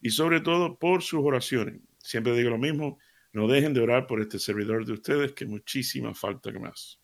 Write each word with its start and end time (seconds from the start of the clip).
y 0.00 0.10
sobre 0.10 0.40
todo 0.40 0.78
por 0.78 1.02
sus 1.02 1.20
oraciones. 1.20 1.80
Siempre 1.98 2.36
digo 2.36 2.50
lo 2.50 2.58
mismo, 2.58 2.98
no 3.32 3.46
dejen 3.46 3.74
de 3.74 3.80
orar 3.80 4.06
por 4.06 4.20
este 4.20 4.38
servidor 4.38 4.86
de 4.86 4.92
ustedes, 4.92 5.32
que 5.32 5.46
muchísima 5.46 6.14
falta 6.14 6.52
que 6.52 6.58
más. 6.58 7.00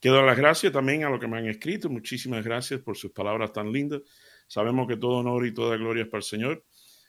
Quiero 0.00 0.16
dar 0.16 0.26
las 0.26 0.36
gracias 0.36 0.72
también 0.72 1.04
a 1.04 1.10
los 1.10 1.20
que 1.20 1.28
me 1.28 1.38
han 1.38 1.46
escrito. 1.46 1.88
Muchísimas 1.88 2.44
gracias 2.44 2.80
por 2.80 2.96
sus 2.96 3.12
palabras 3.12 3.52
tan 3.52 3.70
lindas. 3.70 4.02
Sabemos 4.48 4.88
que 4.88 4.96
todo 4.96 5.18
honor 5.18 5.46
y 5.46 5.54
toda 5.54 5.76
gloria 5.76 6.02
es 6.02 6.08
para 6.08 6.18
el 6.18 6.24
Señor, 6.24 6.64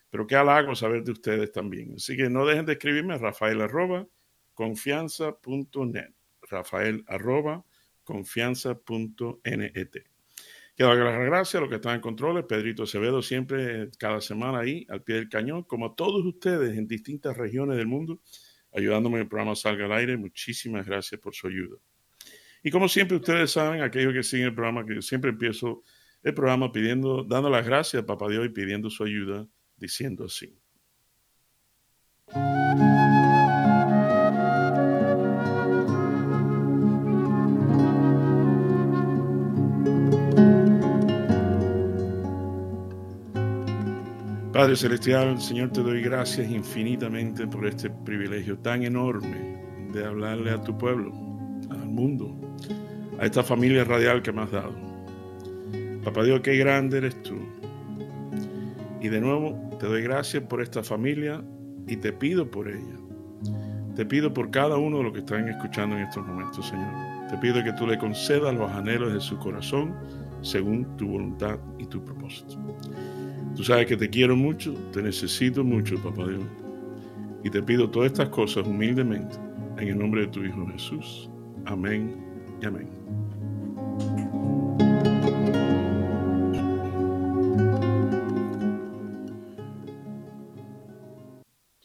pero 0.09 0.27
qué 0.27 0.35
halago 0.35 0.75
saber 0.75 1.03
de 1.03 1.11
ustedes 1.11 1.51
también. 1.51 1.93
Así 1.95 2.15
que 2.15 2.29
no 2.29 2.45
dejen 2.45 2.65
de 2.65 2.73
escribirme 2.73 3.15
a 3.15 3.17
rafael 3.17 3.61
arroba 3.61 4.07
confianza.net. 4.53 6.13
Rafael 6.43 7.03
arroba 7.07 7.65
confianza.net. 8.03 10.12
Quiero 10.75 10.95
dar 10.95 11.05
las 11.05 11.25
gracias 11.25 11.55
a 11.55 11.59
los 11.59 11.69
que 11.69 11.75
están 11.75 11.95
en 11.95 12.01
controles, 12.01 12.45
Pedrito 12.45 12.83
Acevedo 12.83 13.21
siempre, 13.21 13.91
cada 13.99 14.19
semana 14.21 14.59
ahí, 14.59 14.87
al 14.89 15.03
pie 15.03 15.15
del 15.15 15.29
cañón, 15.29 15.63
como 15.63 15.85
a 15.85 15.95
todos 15.95 16.25
ustedes 16.25 16.75
en 16.75 16.87
distintas 16.87 17.37
regiones 17.37 17.77
del 17.77 17.85
mundo, 17.85 18.21
ayudándome 18.73 19.17
que 19.17 19.21
el 19.21 19.27
programa 19.27 19.55
salga 19.55 19.85
al 19.85 19.93
aire. 19.93 20.17
Muchísimas 20.17 20.85
gracias 20.85 21.21
por 21.21 21.35
su 21.35 21.47
ayuda. 21.47 21.77
Y 22.63 22.71
como 22.71 22.87
siempre 22.87 23.17
ustedes 23.17 23.51
saben, 23.51 23.83
aquellos 23.83 24.13
que 24.13 24.23
siguen 24.23 24.47
el 24.47 24.55
programa, 24.55 24.83
que 24.83 24.95
yo 24.95 25.01
siempre 25.03 25.29
empiezo 25.29 25.83
el 26.23 26.33
programa 26.33 26.71
pidiendo, 26.71 27.23
dando 27.23 27.51
las 27.51 27.65
gracias 27.65 28.01
a 28.01 28.05
Papá 28.05 28.27
Dios 28.29 28.45
y 28.45 28.49
pidiendo 28.49 28.89
su 28.89 29.03
ayuda, 29.03 29.45
diciendo 29.77 30.25
así. 30.25 30.57
Padre 44.53 44.75
Celestial, 44.75 45.41
Señor, 45.41 45.71
te 45.71 45.81
doy 45.81 46.03
gracias 46.03 46.47
infinitamente 46.47 47.47
por 47.47 47.65
este 47.65 47.89
privilegio 47.89 48.55
tan 48.59 48.83
enorme 48.83 49.59
de 49.91 50.05
hablarle 50.05 50.51
a 50.51 50.61
tu 50.61 50.77
pueblo, 50.77 51.11
al 51.71 51.87
mundo, 51.87 52.37
a 53.19 53.25
esta 53.25 53.41
familia 53.41 53.83
radial 53.83 54.21
que 54.21 54.31
me 54.31 54.43
has 54.43 54.51
dado. 54.51 54.75
Papá 56.03 56.23
Dios, 56.23 56.41
qué 56.41 56.55
grande 56.55 56.99
eres 56.99 57.19
tú. 57.23 57.33
Y 59.01 59.09
de 59.09 59.19
nuevo 59.19 59.75
te 59.79 59.87
doy 59.87 60.03
gracias 60.03 60.43
por 60.43 60.61
esta 60.61 60.83
familia 60.83 61.43
y 61.87 61.97
te 61.97 62.13
pido 62.13 62.51
por 62.51 62.67
ella. 62.67 62.99
Te 63.95 64.05
pido 64.05 64.31
por 64.31 64.51
cada 64.51 64.77
uno 64.77 64.99
de 64.99 65.03
los 65.05 65.13
que 65.13 65.19
están 65.19 65.49
escuchando 65.49 65.97
en 65.97 66.03
estos 66.03 66.23
momentos, 66.27 66.67
Señor. 66.67 66.93
Te 67.27 67.37
pido 67.39 67.63
que 67.63 67.73
tú 67.73 67.87
le 67.87 67.97
concedas 67.97 68.53
los 68.53 68.69
anhelos 68.71 69.13
de 69.13 69.19
su 69.19 69.35
corazón 69.39 69.95
según 70.43 70.95
tu 70.95 71.07
voluntad 71.07 71.57
y 71.79 71.87
tu 71.87 72.05
propósito. 72.05 72.55
Tú 73.55 73.63
sabes 73.63 73.85
que 73.85 73.95
te 73.95 74.09
quiero 74.09 74.35
mucho, 74.35 74.73
te 74.91 75.03
necesito 75.03 75.63
mucho, 75.63 76.01
papá 76.01 76.27
Dios. 76.27 76.43
Y 77.43 77.51
te 77.51 77.61
pido 77.61 77.87
todas 77.87 78.11
estas 78.11 78.29
cosas 78.29 78.65
humildemente 78.65 79.35
en 79.77 79.89
el 79.89 79.97
nombre 79.97 80.21
de 80.21 80.27
tu 80.27 80.43
Hijo 80.43 80.65
Jesús. 80.71 81.29
Amén 81.65 82.15
y 82.59 82.65
amén. 82.65 82.89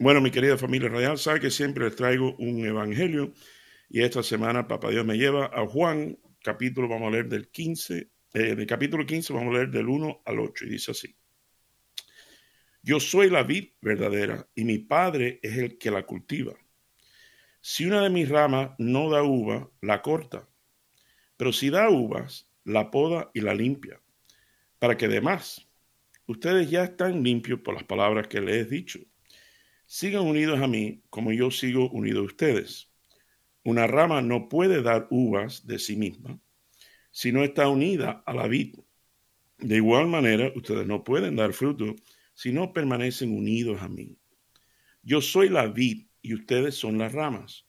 Bueno, 0.00 0.22
mi 0.22 0.30
querida 0.30 0.56
familia 0.56 0.88
radial, 0.88 1.18
sabe 1.18 1.40
que 1.40 1.50
siempre 1.50 1.84
les 1.84 1.96
traigo 1.96 2.34
un 2.38 2.64
evangelio 2.64 3.34
y 3.90 4.00
esta 4.00 4.22
semana 4.22 4.66
Papá 4.66 4.88
Dios 4.88 5.04
me 5.04 5.18
lleva 5.18 5.50
a 5.52 5.66
Juan, 5.66 6.18
capítulo, 6.42 6.88
vamos 6.88 7.08
a 7.08 7.10
leer 7.10 7.28
del 7.28 7.50
15, 7.50 8.10
eh, 8.32 8.54
del 8.54 8.66
capítulo 8.66 9.04
15 9.04 9.34
vamos 9.34 9.54
a 9.54 9.58
leer 9.58 9.70
del 9.70 9.88
1 9.88 10.22
al 10.24 10.40
8 10.40 10.64
y 10.64 10.70
dice 10.70 10.92
así. 10.92 11.14
Yo 12.88 13.00
soy 13.00 13.28
la 13.28 13.42
vid 13.42 13.72
verdadera 13.82 14.48
y 14.54 14.64
mi 14.64 14.78
Padre 14.78 15.40
es 15.42 15.58
el 15.58 15.76
que 15.76 15.90
la 15.90 16.06
cultiva. 16.06 16.54
Si 17.60 17.84
una 17.84 18.02
de 18.02 18.08
mis 18.08 18.30
ramas 18.30 18.70
no 18.78 19.10
da 19.10 19.22
uva, 19.22 19.70
la 19.82 20.00
corta, 20.00 20.48
pero 21.36 21.52
si 21.52 21.68
da 21.68 21.90
uvas, 21.90 22.50
la 22.64 22.90
poda 22.90 23.30
y 23.34 23.42
la 23.42 23.52
limpia, 23.52 24.00
para 24.78 24.96
que 24.96 25.04
además 25.04 25.68
ustedes 26.24 26.70
ya 26.70 26.84
están 26.84 27.22
limpios 27.22 27.60
por 27.60 27.74
las 27.74 27.84
palabras 27.84 28.26
que 28.26 28.40
les 28.40 28.56
he 28.56 28.70
dicho. 28.70 29.00
Sigan 29.84 30.22
unidos 30.22 30.58
a 30.58 30.66
mí 30.66 31.02
como 31.10 31.30
yo 31.34 31.50
sigo 31.50 31.90
unido 31.90 32.20
a 32.20 32.24
ustedes. 32.24 32.90
Una 33.64 33.86
rama 33.86 34.22
no 34.22 34.48
puede 34.48 34.80
dar 34.80 35.08
uvas 35.10 35.66
de 35.66 35.78
sí 35.78 35.94
misma 35.94 36.40
si 37.10 37.32
no 37.32 37.44
está 37.44 37.68
unida 37.68 38.22
a 38.24 38.32
la 38.32 38.48
vid. 38.48 38.76
De 39.58 39.76
igual 39.76 40.06
manera, 40.06 40.50
ustedes 40.56 40.86
no 40.86 41.04
pueden 41.04 41.36
dar 41.36 41.52
fruto 41.52 41.94
si 42.38 42.52
no 42.52 42.72
permanecen 42.72 43.36
unidos 43.36 43.82
a 43.82 43.88
mí. 43.88 44.16
Yo 45.02 45.20
soy 45.20 45.48
la 45.48 45.66
vid 45.66 46.06
y 46.22 46.34
ustedes 46.34 46.76
son 46.76 46.96
las 46.96 47.12
ramas. 47.12 47.66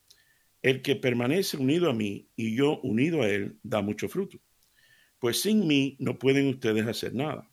El 0.62 0.80
que 0.80 0.94
permanece 0.94 1.56
unido 1.56 1.90
a 1.90 1.92
mí 1.92 2.30
y 2.36 2.54
yo 2.54 2.78
unido 2.82 3.22
a 3.22 3.28
él 3.28 3.58
da 3.64 3.82
mucho 3.82 4.08
fruto, 4.08 4.38
pues 5.18 5.42
sin 5.42 5.66
mí 5.66 5.96
no 5.98 6.20
pueden 6.20 6.46
ustedes 6.46 6.86
hacer 6.86 7.14
nada. 7.14 7.50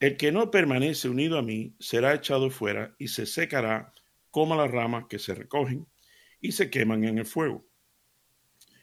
El 0.00 0.18
que 0.18 0.30
no 0.30 0.50
permanece 0.50 1.08
unido 1.08 1.38
a 1.38 1.42
mí 1.42 1.74
será 1.80 2.12
echado 2.12 2.50
fuera 2.50 2.94
y 2.98 3.08
se 3.08 3.24
secará 3.24 3.94
como 4.30 4.54
las 4.54 4.70
ramas 4.70 5.06
que 5.08 5.18
se 5.18 5.34
recogen 5.34 5.86
y 6.42 6.52
se 6.52 6.68
queman 6.68 7.04
en 7.04 7.16
el 7.16 7.24
fuego. 7.24 7.66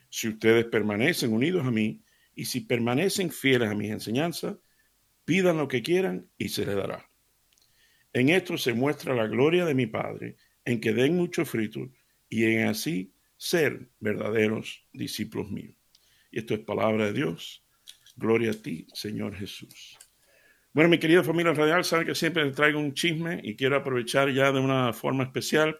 Si 0.10 0.30
ustedes 0.30 0.66
permanecen 0.66 1.32
unidos 1.32 1.64
a 1.64 1.70
mí 1.70 2.04
y 2.34 2.46
si 2.46 2.62
permanecen 2.62 3.30
fieles 3.30 3.70
a 3.70 3.76
mis 3.76 3.92
enseñanzas, 3.92 4.58
pidan 5.26 5.58
lo 5.58 5.68
que 5.68 5.84
quieran 5.84 6.28
y 6.40 6.50
se 6.50 6.66
les 6.66 6.76
dará. 6.76 7.05
En 8.16 8.30
esto 8.30 8.58
se 8.58 8.74
muestra 8.74 9.14
la 9.14 9.28
gloria 9.28 9.66
de 9.66 9.76
mi 9.76 9.88
Padre, 9.88 10.38
en 10.64 10.80
que 10.80 10.94
den 10.94 11.18
mucho 11.18 11.44
fruto 11.44 11.92
y 12.30 12.46
en 12.46 12.70
así 12.70 13.14
ser 13.36 13.90
verdaderos 14.00 14.88
discípulos 14.94 15.52
míos. 15.52 15.76
Y 16.32 16.40
esto 16.40 16.54
es 16.54 16.62
palabra 16.62 17.08
de 17.08 17.12
Dios. 17.12 17.66
Gloria 18.16 18.52
a 18.52 18.54
ti, 18.54 18.88
Señor 18.94 19.36
Jesús. 19.36 20.00
Bueno, 20.72 20.90
mi 20.90 20.98
querida 20.98 21.26
familia 21.26 21.52
radial, 21.52 21.84
saben 21.84 22.08
que 22.08 22.16
siempre 22.16 22.46
les 22.46 22.56
traigo 22.56 22.80
un 22.80 22.94
chisme 22.94 23.42
y 23.44 23.58
quiero 23.58 23.76
aprovechar 23.76 24.32
ya 24.32 24.50
de 24.54 24.62
una 24.62 24.94
forma 24.94 25.26
especial, 25.26 25.78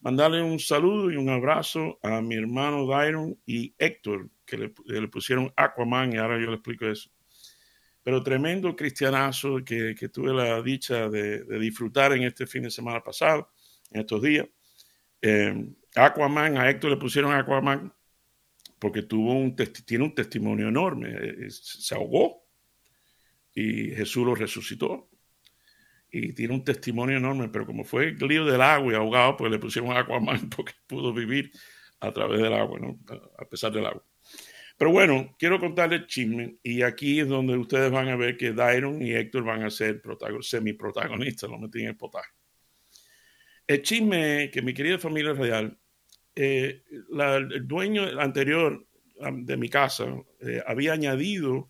mandarle 0.00 0.42
un 0.42 0.58
saludo 0.58 1.12
y 1.12 1.16
un 1.16 1.28
abrazo 1.28 2.00
a 2.02 2.20
mi 2.20 2.34
hermano 2.34 2.88
Dairon 2.88 3.38
y 3.46 3.72
Héctor, 3.78 4.30
que 4.44 4.58
le, 4.58 4.74
le 4.86 5.06
pusieron 5.06 5.52
Aquaman 5.54 6.12
y 6.12 6.16
ahora 6.16 6.40
yo 6.40 6.46
le 6.46 6.54
explico 6.54 6.88
eso 6.88 7.08
pero 8.08 8.22
tremendo 8.22 8.74
cristianazo 8.74 9.62
que, 9.62 9.94
que 9.94 10.08
tuve 10.08 10.32
la 10.32 10.62
dicha 10.62 11.10
de, 11.10 11.44
disfrutar 11.58 12.14
en 12.14 12.22
este 12.22 12.46
fin 12.46 12.62
de 12.62 12.70
semana 12.70 13.02
pasado, 13.02 13.50
en 13.90 14.00
estos 14.00 14.22
días. 14.22 14.48
Eh, 15.20 15.74
Aquaman, 15.94 16.56
a 16.56 16.70
Héctor 16.70 16.92
le 16.92 16.96
pusieron 16.96 17.34
Aquaman 17.34 17.92
porque 18.78 19.02
tuvo 19.02 19.34
un 19.34 19.54
tiene 19.54 20.04
un 20.04 20.14
testimonio 20.14 20.68
enorme, 20.68 21.10
eh, 21.10 21.50
se 21.50 21.94
ahogó 21.94 22.46
y 23.52 23.90
Jesús 23.90 24.24
lo 24.24 24.34
resucitó. 24.34 25.10
Y 26.10 26.32
tiene 26.32 26.54
un 26.54 26.64
testimonio 26.64 27.18
enorme, 27.18 27.50
pero 27.50 27.66
como 27.66 27.84
fue 27.84 28.08
el 28.08 28.16
lío 28.16 28.46
del 28.46 28.62
agua 28.62 28.90
y 28.90 28.96
ahogado, 28.96 29.36
pues 29.36 29.52
le 29.52 29.58
pusieron 29.58 29.94
Aquaman 29.94 30.48
porque 30.56 30.72
pudo 30.86 31.12
vivir 31.12 31.52
a 32.00 32.10
través 32.10 32.40
del 32.40 32.54
agua, 32.54 32.80
a 33.38 33.44
pesar 33.44 33.70
del 33.70 33.84
agua. 33.84 34.02
Pero 34.78 34.92
bueno, 34.92 35.34
quiero 35.36 35.58
contarles 35.58 36.06
chisme 36.06 36.58
y 36.62 36.82
aquí 36.82 37.18
es 37.18 37.26
donde 37.26 37.58
ustedes 37.58 37.90
van 37.90 38.08
a 38.08 38.16
ver 38.16 38.36
que 38.36 38.52
Dairon 38.52 39.02
y 39.02 39.12
Héctor 39.12 39.42
van 39.42 39.64
a 39.64 39.70
ser 39.70 40.00
semi-protagonistas, 40.40 41.50
lo 41.50 41.58
metí 41.58 41.80
en 41.80 41.88
el 41.88 41.96
potaje. 41.96 42.30
El 43.66 43.82
chisme 43.82 44.50
que 44.52 44.62
mi 44.62 44.72
querida 44.72 44.96
familia 44.98 45.32
real, 45.32 45.76
eh, 46.36 46.84
el 46.90 47.66
dueño 47.66 48.20
anterior 48.20 48.86
de 49.32 49.56
mi 49.56 49.68
casa 49.68 50.06
eh, 50.40 50.62
había 50.64 50.92
añadido 50.92 51.68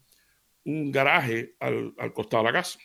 un 0.64 0.92
garaje 0.92 1.56
al, 1.60 1.94
costado 2.12 2.42
de 2.44 2.52
la 2.52 2.58
casa. 2.58 2.78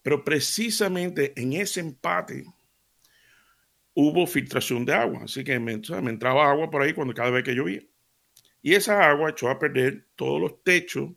Pero 0.00 0.22
precisamente 0.22 1.32
en 1.34 1.54
ese 1.54 1.80
empate 1.80 2.44
hubo 3.94 4.28
filtración 4.28 4.84
de 4.84 4.94
agua, 4.94 5.24
así 5.24 5.42
que 5.42 5.58
me 5.58 5.72
entraba 5.72 6.48
agua 6.48 6.70
por 6.70 6.82
ahí 6.82 6.92
cuando 6.92 7.14
cada 7.14 7.30
vez 7.30 7.42
que 7.42 7.52
llovía. 7.52 7.82
Y 8.66 8.74
esa 8.74 9.08
agua 9.08 9.30
echó 9.30 9.48
a 9.48 9.60
perder 9.60 10.06
todos 10.16 10.40
los 10.40 10.64
techos 10.64 11.10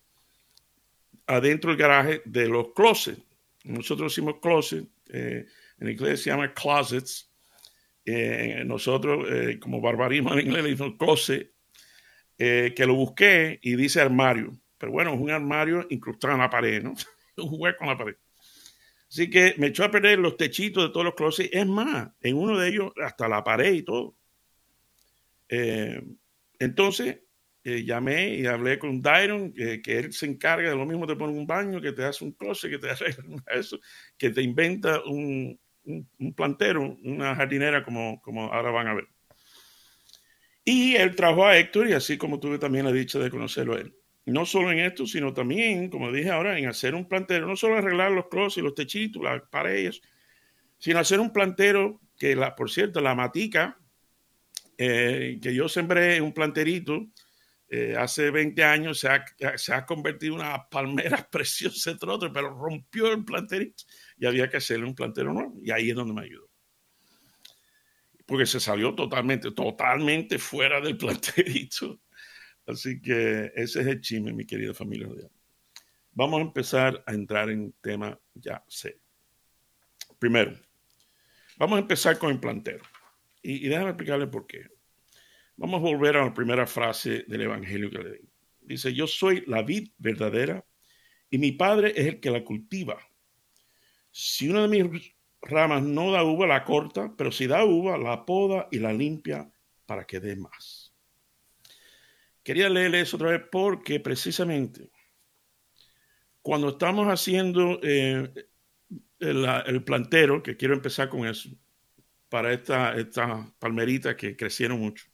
adentro 1.26 1.72
del 1.72 1.80
garaje 1.80 2.22
de 2.24 2.48
los 2.48 2.74
closets. 2.76 3.24
Nosotros 3.64 4.12
decimos 4.12 4.36
closet, 4.40 4.88
eh, 5.08 5.48
En 5.80 5.90
inglés 5.90 6.22
se 6.22 6.30
llama 6.30 6.54
closets. 6.54 7.28
Eh, 8.06 8.62
nosotros, 8.68 9.28
eh, 9.32 9.58
como 9.60 9.82
barbarismo 9.82 10.34
en 10.34 10.42
inglés, 10.42 10.64
le 10.64 10.70
decimos 10.70 10.94
closet, 11.00 11.52
que 12.38 12.86
lo 12.86 12.94
busqué 12.94 13.58
y 13.64 13.76
dice 13.76 14.00
armario. 14.00 14.56
Pero 14.78 14.92
bueno, 14.92 15.16
es 15.16 15.20
un 15.20 15.32
armario 15.32 15.88
incrustado 15.90 16.36
en 16.36 16.42
la 16.42 16.52
pared, 16.52 16.84
¿no? 16.84 16.94
un 17.38 17.50
hueco 17.60 17.84
en 17.84 17.90
la 17.90 17.98
pared. 17.98 18.16
Así 19.10 19.28
que 19.28 19.56
me 19.58 19.68
echó 19.68 19.86
a 19.86 19.90
perder 19.90 20.20
los 20.20 20.38
techitos 20.38 20.84
de 20.84 20.90
todos 20.90 21.04
los 21.04 21.16
closets. 21.16 21.50
Es 21.52 21.66
más, 21.66 22.12
en 22.22 22.38
uno 22.38 22.60
de 22.60 22.70
ellos 22.70 22.92
hasta 23.04 23.28
la 23.28 23.44
pared 23.44 23.74
y 23.74 23.82
todo. 23.82 24.16
entonces, 26.60 27.18
llamé 27.64 28.36
y 28.36 28.46
hablé 28.46 28.80
con 28.80 29.02
Dyron, 29.02 29.54
que 29.54 29.98
él 29.98 30.14
se 30.14 30.26
encarga 30.26 30.70
de 30.70 30.76
lo 30.76 30.86
mismo, 30.86 31.06
te 31.06 31.16
pone 31.16 31.34
un 31.34 31.46
baño, 31.46 31.82
que 31.82 31.92
te 31.92 32.04
hace 32.04 32.24
un 32.24 32.32
closet, 32.32 32.72
que 32.72 32.78
te 32.78 32.90
hace 32.92 33.06
eso, 33.52 33.80
que 34.18 34.30
te 34.30 34.42
inventa 34.42 35.02
un, 35.04 35.60
un, 35.86 36.34
plantero, 36.34 36.98
una 37.04 37.36
jardinera, 37.36 37.84
como, 37.84 38.22
como 38.22 38.52
ahora 38.54 38.72
van 38.72 38.88
a 38.88 38.94
ver. 38.94 39.08
Y 40.64 40.96
él 40.96 41.16
trajo 41.16 41.46
a 41.46 41.58
Héctor, 41.58 41.90
y 41.90 41.94
así 41.94 42.18
como 42.18 42.40
tuve 42.40 42.60
también 42.60 42.86
la 42.86 42.92
dicha 42.92 43.20
de 43.20 43.30
conocerlo 43.30 43.76
a 43.76 43.80
él. 43.80 43.96
No 44.26 44.46
solo 44.46 44.72
en 44.72 44.80
esto, 44.80 45.08
sino 45.08 45.34
también, 45.34 45.90
como 45.90 46.12
dije 46.12 46.30
ahora, 46.30 46.60
en 46.60 46.68
hacer 46.68 46.94
un 46.94 47.08
plantero, 47.08 47.48
no 47.48 47.56
solo 47.56 47.78
arreglar 47.78 48.12
los 48.12 48.28
closets, 48.28 48.64
los 48.64 48.76
techitos, 48.76 49.24
las 49.24 49.42
paredes, 49.50 50.02
sino 50.78 51.00
hacer 51.00 51.20
un 51.20 51.34
plantero 51.34 52.00
que, 52.18 52.36
la, 52.36 52.56
por 52.56 52.70
cierto, 52.70 53.02
la 53.02 53.16
matica, 53.16 53.80
eh, 54.78 55.40
que 55.42 55.54
yo 55.54 55.68
sembré 55.68 56.22
un 56.22 56.34
planterito, 56.34 57.08
eh, 57.72 57.96
hace 57.96 58.32
20 58.32 58.64
años 58.64 59.00
se 59.00 59.10
ha, 59.10 59.24
se 59.56 59.74
ha 59.74 59.86
convertido 59.86 60.34
en 60.34 60.42
una 60.42 60.68
palmera 60.70 61.28
preciosa, 61.32 61.96
otro, 62.02 62.34
pero 62.34 62.50
rompió 62.50 63.12
el 63.12 63.24
planterito 63.24 63.84
y 64.18 64.26
había 64.26 64.50
que 64.50 64.58
hacerle 64.58 64.86
un 64.86 64.96
plantero 64.96 65.32
nuevo. 65.34 65.60
Y 65.62 65.70
ahí 65.70 65.92
es 65.92 65.96
donde 65.96 66.14
me 66.14 66.22
ayudó. 66.22 66.50
Porque 68.26 68.48
se 68.48 68.60
salió 68.60 68.96
totalmente, 68.96 69.52
totalmente 69.52 70.40
fuera 70.40 70.82
del 70.82 70.98
planterito. 70.98 72.02
Así 72.66 73.00
que 73.02 73.52
ese 73.56 73.82
es 73.82 73.88
el 73.88 74.02
chisme, 74.02 74.34
mi 74.34 74.46
querida 74.46 74.74
familia. 74.74 75.08
Vamos 76.12 76.40
a 76.40 76.44
empezar 76.44 77.04
a 77.06 77.14
entrar 77.14 77.52
en 77.52 77.74
tema 77.82 78.20
ya 78.34 78.64
sé. 78.68 79.00
Primero, 80.18 80.60
vamos 81.58 81.78
a 81.78 81.82
empezar 81.82 82.18
con 82.18 82.32
el 82.32 82.40
plantero. 82.40 82.84
Y, 83.44 83.66
y 83.66 83.70
déjame 83.70 83.92
explicarle 83.92 84.28
por 84.28 84.48
qué. 84.48 84.79
Vamos 85.60 85.82
a 85.82 85.84
volver 85.84 86.16
a 86.16 86.24
la 86.24 86.34
primera 86.34 86.66
frase 86.66 87.26
del 87.28 87.42
Evangelio 87.42 87.90
que 87.90 87.98
le 87.98 88.12
di. 88.14 88.30
Dice, 88.62 88.94
yo 88.94 89.08
soy 89.08 89.44
la 89.46 89.62
vid 89.62 89.90
verdadera 89.98 90.66
y 91.30 91.38
mi 91.38 91.52
padre 91.52 91.92
es 91.98 92.08
el 92.08 92.20
que 92.22 92.32
la 92.32 92.46
cultiva. 92.46 92.98
Si 94.10 94.48
una 94.48 94.66
de 94.66 94.68
mis 94.70 95.14
ramas 95.42 95.84
no 95.84 96.14
da 96.14 96.24
uva, 96.24 96.48
la 96.48 96.64
corta, 96.64 97.14
pero 97.18 97.30
si 97.30 97.46
da 97.46 97.66
uva, 97.66 97.98
la 97.98 98.26
poda 98.26 98.70
y 98.72 98.80
la 98.80 98.94
limpia 98.94 99.52
para 99.86 100.06
que 100.06 100.22
dé 100.22 100.38
más. 100.38 100.94
Quería 102.42 102.70
leerle 102.70 103.02
eso 103.02 103.18
otra 103.18 103.32
vez 103.32 103.42
porque 103.52 104.00
precisamente 104.00 104.90
cuando 106.42 106.70
estamos 106.70 107.08
haciendo 107.08 107.82
eh, 107.84 108.32
el, 109.20 109.84
plantero, 109.84 110.42
que 110.42 110.56
quiero 110.56 110.74
empezar 110.74 111.10
con 111.10 111.28
eso, 111.28 111.50
para 112.30 112.54
estas 112.54 112.98
esta 112.98 113.54
palmeritas 113.60 114.16
que 114.16 114.38
crecieron 114.38 114.80
mucho, 114.80 115.06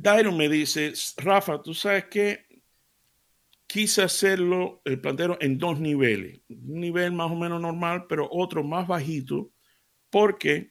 Dairon 0.00 0.36
me 0.36 0.48
dice, 0.48 0.92
Rafa, 1.16 1.60
tú 1.60 1.74
sabes 1.74 2.04
que 2.04 2.46
quise 3.66 4.00
hacerlo, 4.00 4.80
el 4.84 5.00
plantero, 5.00 5.36
en 5.40 5.58
dos 5.58 5.80
niveles. 5.80 6.40
Un 6.48 6.80
nivel 6.80 7.10
más 7.10 7.32
o 7.32 7.34
menos 7.34 7.60
normal, 7.60 8.06
pero 8.08 8.28
otro 8.30 8.62
más 8.62 8.86
bajito, 8.86 9.50
porque 10.08 10.70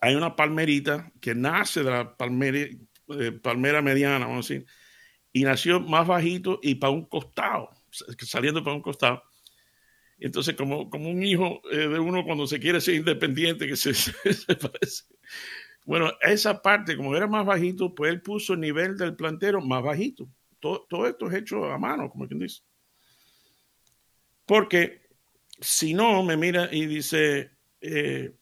hay 0.00 0.14
una 0.14 0.36
palmerita 0.36 1.12
que 1.20 1.34
nace 1.34 1.82
de 1.82 1.90
la 1.90 2.16
palmera, 2.16 2.58
eh, 2.60 3.32
palmera 3.32 3.82
mediana, 3.82 4.20
vamos 4.20 4.48
a 4.48 4.54
decir, 4.54 4.66
y 5.32 5.42
nació 5.42 5.80
más 5.80 6.06
bajito 6.06 6.60
y 6.62 6.76
para 6.76 6.92
un 6.92 7.06
costado, 7.06 7.70
saliendo 8.20 8.62
para 8.62 8.76
un 8.76 8.82
costado. 8.82 9.24
Entonces, 10.20 10.54
como, 10.54 10.88
como 10.88 11.10
un 11.10 11.24
hijo 11.24 11.60
eh, 11.72 11.88
de 11.88 11.98
uno 11.98 12.24
cuando 12.24 12.46
se 12.46 12.60
quiere 12.60 12.80
ser 12.80 12.94
independiente, 12.94 13.66
que 13.66 13.74
se, 13.74 13.92
se 13.94 14.54
parece. 14.54 15.06
Bueno, 15.84 16.12
esa 16.20 16.62
parte, 16.62 16.96
como 16.96 17.16
era 17.16 17.26
más 17.26 17.44
bajito, 17.44 17.94
pues 17.94 18.12
él 18.12 18.22
puso 18.22 18.54
el 18.54 18.60
nivel 18.60 18.96
del 18.96 19.16
plantero 19.16 19.60
más 19.60 19.82
bajito. 19.82 20.28
Todo, 20.60 21.06
esto 21.08 21.28
es 21.28 21.34
hecho 21.34 21.64
a 21.64 21.78
mano, 21.78 22.08
como 22.08 22.26
quien 22.28 22.38
dice. 22.38 22.62
Porque 24.46 25.02
si 25.60 25.92
no, 25.92 26.22
me 26.22 26.36
mira 26.36 26.68
y 26.72 26.86
dice, 26.86 27.50
eh, 27.80 28.32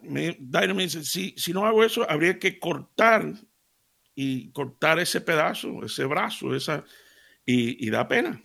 me, 0.00 0.36
me 0.40 0.82
dice, 0.82 1.04
si, 1.04 1.34
si 1.36 1.52
no 1.52 1.64
hago 1.64 1.84
eso, 1.84 2.08
habría 2.10 2.38
que 2.38 2.58
cortar 2.58 3.34
y 4.14 4.50
cortar 4.50 4.98
ese 4.98 5.20
pedazo, 5.20 5.84
ese 5.84 6.04
brazo, 6.06 6.54
esa, 6.56 6.84
y 7.46 7.88
da 7.88 8.08
pena. 8.08 8.42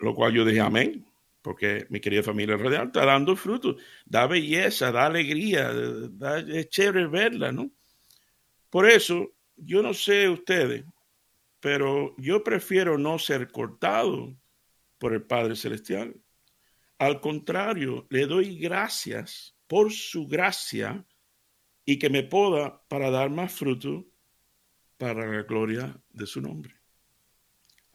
Lo 0.00 0.14
cual 0.14 0.32
yo 0.32 0.44
dije, 0.44 0.60
amén 0.60 1.07
porque 1.48 1.86
mi 1.88 1.98
querida 1.98 2.22
familia 2.22 2.58
radial 2.58 2.88
está 2.88 3.06
dando 3.06 3.34
fruto, 3.34 3.78
da 4.04 4.26
belleza, 4.26 4.92
da 4.92 5.06
alegría, 5.06 5.72
da, 6.10 6.40
es 6.40 6.68
chévere 6.68 7.06
verla, 7.06 7.50
¿no? 7.52 7.70
Por 8.68 8.86
eso, 8.86 9.32
yo 9.56 9.80
no 9.80 9.94
sé 9.94 10.28
ustedes, 10.28 10.84
pero 11.58 12.14
yo 12.18 12.44
prefiero 12.44 12.98
no 12.98 13.18
ser 13.18 13.50
cortado 13.50 14.36
por 14.98 15.14
el 15.14 15.22
Padre 15.22 15.56
Celestial. 15.56 16.14
Al 16.98 17.18
contrario, 17.22 18.06
le 18.10 18.26
doy 18.26 18.58
gracias 18.58 19.56
por 19.66 19.90
su 19.90 20.26
gracia 20.26 21.02
y 21.86 21.98
que 21.98 22.10
me 22.10 22.24
poda 22.24 22.86
para 22.88 23.08
dar 23.10 23.30
más 23.30 23.54
fruto 23.54 24.06
para 24.98 25.26
la 25.26 25.44
gloria 25.44 25.98
de 26.10 26.26
su 26.26 26.42
nombre. 26.42 26.74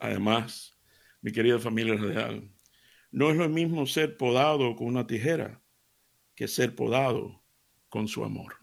Además, 0.00 0.76
mi 1.20 1.30
querida 1.30 1.60
familia 1.60 1.94
radial, 1.94 2.50
no 3.14 3.30
es 3.30 3.36
lo 3.36 3.48
mismo 3.48 3.86
ser 3.86 4.16
podado 4.16 4.74
con 4.74 4.88
una 4.88 5.06
tijera 5.06 5.62
que 6.34 6.48
ser 6.48 6.74
podado 6.74 7.44
con 7.88 8.08
su 8.08 8.24
amor. 8.24 8.56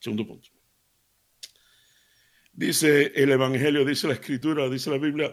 Segundo 0.00 0.26
punto. 0.26 0.48
Dice 2.52 3.12
el 3.14 3.30
Evangelio, 3.30 3.84
dice 3.84 4.08
la 4.08 4.14
Escritura, 4.14 4.68
dice 4.68 4.90
la 4.90 4.98
Biblia, 4.98 5.32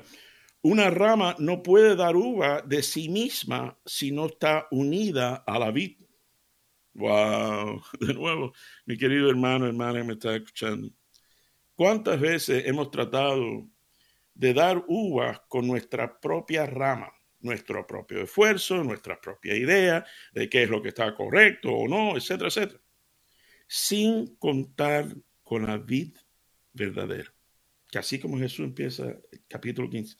una 0.61 0.91
rama 0.91 1.35
no 1.39 1.63
puede 1.63 1.95
dar 1.95 2.15
uva 2.15 2.61
de 2.61 2.83
sí 2.83 3.09
misma 3.09 3.79
si 3.83 4.11
no 4.11 4.27
está 4.27 4.67
unida 4.69 5.37
a 5.37 5.57
la 5.57 5.71
vid. 5.71 5.97
Wow, 6.93 7.81
de 7.99 8.13
nuevo, 8.13 8.53
mi 8.85 8.95
querido 8.95 9.27
hermano, 9.27 9.65
hermana 9.65 10.03
me 10.03 10.13
está 10.13 10.35
escuchando. 10.35 10.91
¿Cuántas 11.73 12.19
veces 12.19 12.67
hemos 12.67 12.91
tratado 12.91 13.67
de 14.35 14.53
dar 14.53 14.83
uvas 14.87 15.41
con 15.47 15.65
nuestra 15.65 16.19
propia 16.19 16.67
rama? 16.67 17.11
Nuestro 17.47 17.87
propio 17.87 18.21
esfuerzo, 18.21 18.83
nuestra 18.83 19.19
propia 19.19 19.55
idea 19.55 20.05
de 20.33 20.49
qué 20.49 20.63
es 20.63 20.69
lo 20.69 20.81
que 20.81 20.89
está 20.89 21.15
correcto 21.15 21.71
o 21.71 21.87
no, 21.87 22.15
etcétera, 22.15 22.49
etcétera, 22.49 22.79
sin 23.67 24.35
contar 24.37 25.07
con 25.43 25.65
la 25.65 25.77
vid 25.77 26.15
verdadera. 26.73 27.33
Que 27.89 27.99
así 27.99 28.19
como 28.19 28.37
Jesús 28.37 28.65
empieza 28.65 29.05
el 29.05 29.43
capítulo 29.47 29.89
15, 29.89 30.17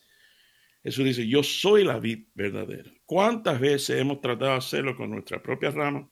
Jesús 0.84 1.06
dice, 1.06 1.28
yo 1.28 1.44
soy 1.44 1.84
la 1.84 2.00
vid 2.00 2.28
verdadera. 2.34 2.92
¿Cuántas 3.06 3.60
veces 3.60 4.00
hemos 4.00 4.22
tratado 4.22 4.52
de 4.52 4.58
hacerlo 4.58 4.96
con 4.96 5.10
nuestra 5.10 5.42
propia 5.44 5.70
rama 5.70 6.10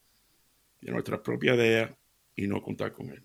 y 0.81 0.91
nuestra 0.91 1.23
propia 1.23 1.55
idea 1.55 1.97
y 2.35 2.47
no 2.47 2.61
contar 2.61 2.91
con 2.91 3.09
él? 3.09 3.23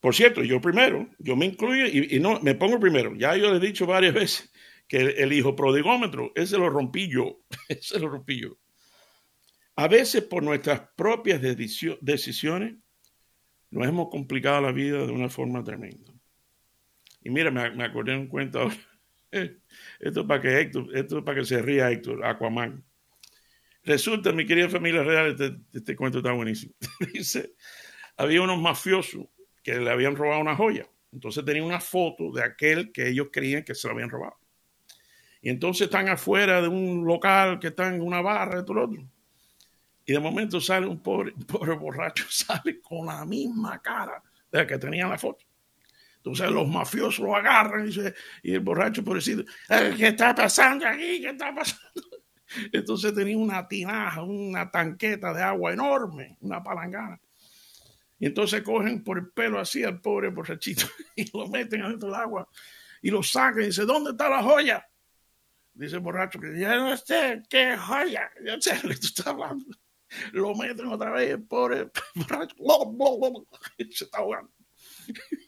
Por 0.00 0.14
cierto, 0.14 0.44
yo 0.44 0.60
primero, 0.60 1.08
yo 1.18 1.34
me 1.34 1.46
incluyo 1.46 1.86
y, 1.86 2.16
y 2.16 2.20
no, 2.20 2.40
me 2.40 2.54
pongo 2.54 2.78
primero. 2.78 3.14
Ya 3.16 3.36
yo 3.36 3.50
le 3.50 3.56
he 3.56 3.68
dicho 3.68 3.86
varias 3.86 4.14
veces, 4.22 4.52
que 4.88 4.98
el 4.98 5.32
hijo 5.32 5.54
prodigómetro, 5.54 6.32
ese 6.34 6.56
lo 6.58 6.70
rompí 6.70 7.08
yo, 7.08 7.40
ese 7.68 8.00
lo 8.00 8.08
rompí 8.08 8.40
yo. 8.40 8.58
A 9.76 9.86
veces 9.86 10.24
por 10.24 10.42
nuestras 10.42 10.80
propias 10.96 11.40
decisiones 11.40 12.74
nos 13.70 13.86
hemos 13.86 14.08
complicado 14.08 14.60
la 14.62 14.72
vida 14.72 15.06
de 15.06 15.12
una 15.12 15.28
forma 15.28 15.62
tremenda. 15.62 16.12
Y 17.22 17.30
mira, 17.30 17.50
me, 17.50 17.84
acordé 17.84 18.16
un 18.16 18.26
cuento 18.26 18.60
ahora. 18.60 18.76
Esto 20.00 20.20
es 20.20 20.26
para 20.26 20.40
que 20.40 20.60
Héctor, 20.60 20.96
esto 20.96 21.18
es 21.18 21.24
para 21.24 21.38
que 21.38 21.44
se 21.44 21.60
ría 21.60 21.90
Héctor, 21.90 22.24
Aquaman. 22.24 22.82
Resulta, 23.84 24.32
mi 24.32 24.46
querida 24.46 24.70
familia 24.70 25.02
real, 25.02 25.32
este, 25.32 25.58
este 25.74 25.94
cuento 25.94 26.18
está 26.18 26.32
buenísimo. 26.32 26.72
Dice, 27.12 27.52
había 28.16 28.40
unos 28.40 28.58
mafiosos 28.58 29.26
que 29.62 29.78
le 29.78 29.90
habían 29.90 30.16
robado 30.16 30.40
una 30.40 30.56
joya. 30.56 30.88
Entonces 31.12 31.44
tenía 31.44 31.62
una 31.62 31.78
foto 31.78 32.32
de 32.32 32.42
aquel 32.42 32.90
que 32.90 33.08
ellos 33.08 33.28
creían 33.30 33.64
que 33.64 33.74
se 33.74 33.86
lo 33.86 33.92
habían 33.92 34.08
robado. 34.08 34.37
Y 35.40 35.50
entonces 35.50 35.86
están 35.86 36.08
afuera 36.08 36.60
de 36.60 36.68
un 36.68 37.04
local 37.04 37.58
que 37.58 37.68
está 37.68 37.88
en 37.88 38.00
una 38.00 38.20
barra, 38.20 38.64
todo 38.64 38.74
lo 38.74 38.84
otro. 38.84 39.08
Y 40.04 40.12
de 40.12 40.18
momento 40.18 40.60
sale 40.60 40.86
un 40.86 41.02
pobre, 41.02 41.32
pobre 41.46 41.74
borracho, 41.74 42.24
sale 42.30 42.80
con 42.80 43.06
la 43.06 43.24
misma 43.24 43.80
cara 43.80 44.22
de 44.50 44.58
la 44.58 44.66
que 44.66 44.78
tenía 44.78 45.06
la 45.06 45.18
foto. 45.18 45.44
Entonces 46.16 46.50
los 46.50 46.68
mafiosos 46.68 47.20
lo 47.20 47.36
agarran 47.36 47.88
y, 47.88 48.48
y 48.50 48.54
el 48.54 48.60
borracho 48.60 49.04
pobrecito, 49.04 49.44
¿qué 49.68 50.08
está 50.08 50.34
pasando 50.34 50.86
aquí? 50.86 51.20
¿Qué 51.20 51.30
está 51.30 51.54
pasando? 51.54 52.02
Entonces 52.72 53.14
tenía 53.14 53.36
una 53.36 53.68
tinaja, 53.68 54.22
una 54.22 54.70
tanqueta 54.70 55.32
de 55.32 55.42
agua 55.42 55.72
enorme, 55.72 56.36
una 56.40 56.62
palangana. 56.62 57.20
Y 58.18 58.26
entonces 58.26 58.62
cogen 58.62 59.04
por 59.04 59.18
el 59.18 59.28
pelo 59.28 59.60
así 59.60 59.84
al 59.84 60.00
pobre 60.00 60.28
borrachito 60.30 60.86
y 61.14 61.30
lo 61.36 61.46
meten 61.46 61.82
adentro 61.82 62.08
del 62.08 62.20
agua 62.20 62.48
y 63.00 63.10
lo 63.10 63.22
sacan 63.22 63.62
y 63.62 63.66
dice, 63.66 63.84
¿dónde 63.84 64.10
está 64.10 64.28
la 64.28 64.42
joya? 64.42 64.87
Dice 65.78 65.94
el 65.94 66.00
borracho 66.00 66.40
que 66.40 66.58
ya 66.58 66.74
no 66.74 66.96
sé, 66.96 67.40
qué 67.48 67.76
joya, 67.76 68.28
ya 68.44 68.60
sé 68.60 68.74
lo 68.82 68.88
que 68.88 68.96
tú 68.96 69.06
estás 69.06 69.28
hablando. 69.28 69.64
Lo 70.32 70.52
meten 70.56 70.88
otra 70.88 71.12
vez, 71.12 71.38
pobre 71.48 71.88
borracho, 72.16 72.56
se 73.92 74.04
está 74.04 74.18
ahogando. 74.18 74.50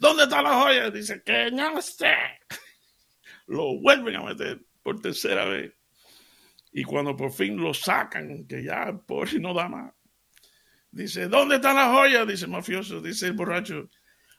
¿Dónde 0.00 0.24
está 0.24 0.42
la 0.42 0.60
joya? 0.60 0.90
Dice 0.90 1.22
que 1.22 1.52
no 1.52 1.80
sé. 1.80 2.12
Lo 3.46 3.78
vuelven 3.80 4.16
a 4.16 4.24
meter 4.24 4.66
por 4.82 5.00
tercera 5.00 5.44
vez. 5.44 5.72
Y 6.72 6.82
cuando 6.82 7.16
por 7.16 7.30
fin 7.30 7.56
lo 7.56 7.72
sacan, 7.72 8.44
que 8.48 8.64
ya 8.64 8.82
el 8.88 8.98
pobre 8.98 9.38
no 9.38 9.54
da 9.54 9.68
más. 9.68 9.92
Dice, 10.90 11.28
¿dónde 11.28 11.56
está 11.56 11.72
la 11.72 11.92
joya? 11.92 12.26
Dice 12.26 12.46
el 12.46 12.50
mafioso, 12.50 13.00
dice 13.00 13.26
el 13.26 13.34
borracho, 13.34 13.88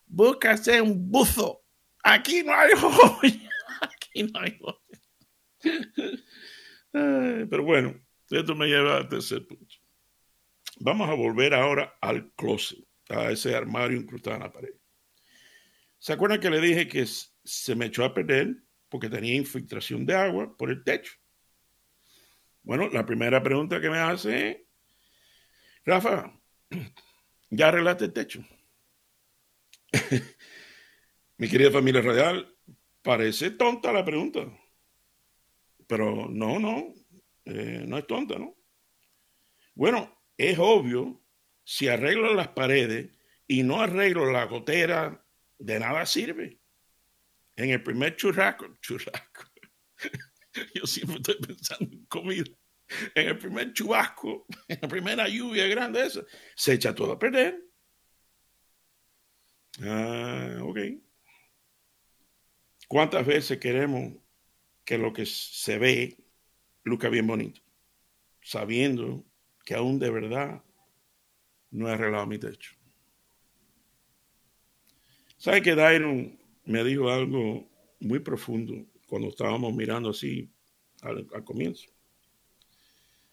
búscase 0.06 0.82
un 0.82 1.10
buzo. 1.10 1.64
Aquí 2.04 2.44
no 2.44 2.54
hay 2.54 2.72
joya. 2.74 3.50
Aquí 3.80 4.24
no 4.24 4.42
hay 4.42 4.60
joya. 4.60 4.83
Pero 6.92 7.64
bueno, 7.64 8.00
esto 8.30 8.56
me 8.56 8.68
lleva 8.68 8.98
al 8.98 9.10
tercer 9.10 9.46
punto. 9.48 9.76
Vamos 10.80 11.10
a 11.10 11.14
volver 11.14 11.54
ahora 11.54 11.98
al 12.02 12.32
closet, 12.34 12.86
a 13.10 13.32
ese 13.32 13.56
armario 13.56 13.98
incrustado 13.98 14.38
en 14.38 14.44
la 14.44 14.52
pared. 14.52 14.74
¿Se 16.00 16.14
acuerdan 16.14 16.40
que 16.40 16.50
le 16.50 16.60
dije 16.60 16.88
que 16.88 17.06
se 17.06 17.76
me 17.76 17.86
echó 17.86 18.04
a 18.04 18.14
perder 18.14 18.58
porque 18.90 19.10
tenía 19.10 19.36
infiltración 19.36 20.06
de 20.06 20.16
agua 20.16 20.56
por 20.58 20.70
el 20.70 20.84
techo? 20.84 21.14
Bueno, 22.64 22.90
la 22.90 23.06
primera 23.06 23.42
pregunta 23.42 23.80
que 23.80 23.90
me 23.90 24.00
hace 24.00 24.68
Rafa, 25.86 26.34
¿ya 27.50 27.68
arreglaste 27.68 28.06
el 28.06 28.14
techo? 28.14 28.44
Mi 31.38 31.50
querida 31.50 31.72
familia 31.72 32.02
radial, 32.02 32.56
parece 33.02 33.52
tonta 33.52 33.92
la 33.92 34.06
pregunta, 34.06 34.46
pero 35.94 36.28
no, 36.28 36.58
no, 36.58 36.92
eh, 37.46 37.84
no 37.86 38.00
es 38.00 38.08
tonta, 38.08 38.40
¿no? 38.40 38.58
Bueno, 39.76 40.24
es 40.36 40.58
obvio, 40.58 41.24
si 41.64 41.88
arreglo 41.88 42.34
las 42.34 42.48
paredes 42.48 43.12
y 43.46 43.62
no 43.62 43.80
arreglo 43.80 44.32
la 44.32 44.46
gotera 44.46 45.24
de 45.60 45.80
nada 45.80 46.04
sirve. 46.08 46.60
En 47.56 47.70
el 47.70 47.84
primer 47.84 48.16
churrasco, 48.16 48.76
churrasco, 48.82 49.44
yo 50.74 50.88
siempre 50.88 51.18
estoy 51.18 51.36
pensando 51.36 51.96
en 51.96 52.06
comida. 52.08 52.52
En 53.14 53.28
el 53.28 53.38
primer 53.38 53.72
chubasco, 53.74 54.48
en 54.68 54.80
la 54.82 54.88
primera 54.88 55.28
lluvia 55.28 55.68
grande 55.68 56.08
esa, 56.08 56.24
se 56.56 56.74
echa 56.74 56.96
todo 56.96 57.12
a 57.12 57.20
perder. 57.20 57.64
Ah, 59.80 60.58
ok. 60.64 60.80
¿Cuántas 62.88 63.28
veces 63.28 63.60
queremos 63.60 64.23
que 64.86 64.98
lo 64.98 65.14
que 65.14 65.26
se 65.26 65.78
ve 65.78 66.18
luzca 66.84 67.10
bien 67.10 67.28
bonito? 67.28 67.62
Sabiendo 68.42 69.26
que 69.66 69.76
aún 69.76 70.00
de 70.00 70.10
verdad 70.10 70.64
no 71.72 71.90
he 71.90 71.94
arreglado 71.94 72.28
mi 72.28 72.38
techo. 72.38 72.76
¿Sabe 75.38 75.62
que 75.62 75.76
Dairon 75.76 76.40
me 76.66 76.84
dijo 76.84 77.10
algo 77.10 77.70
muy 78.00 78.20
profundo 78.20 78.86
cuando 79.08 79.30
estábamos 79.30 79.74
mirando 79.74 80.12
así 80.12 80.50
al, 81.02 81.28
comienzo? 81.44 81.90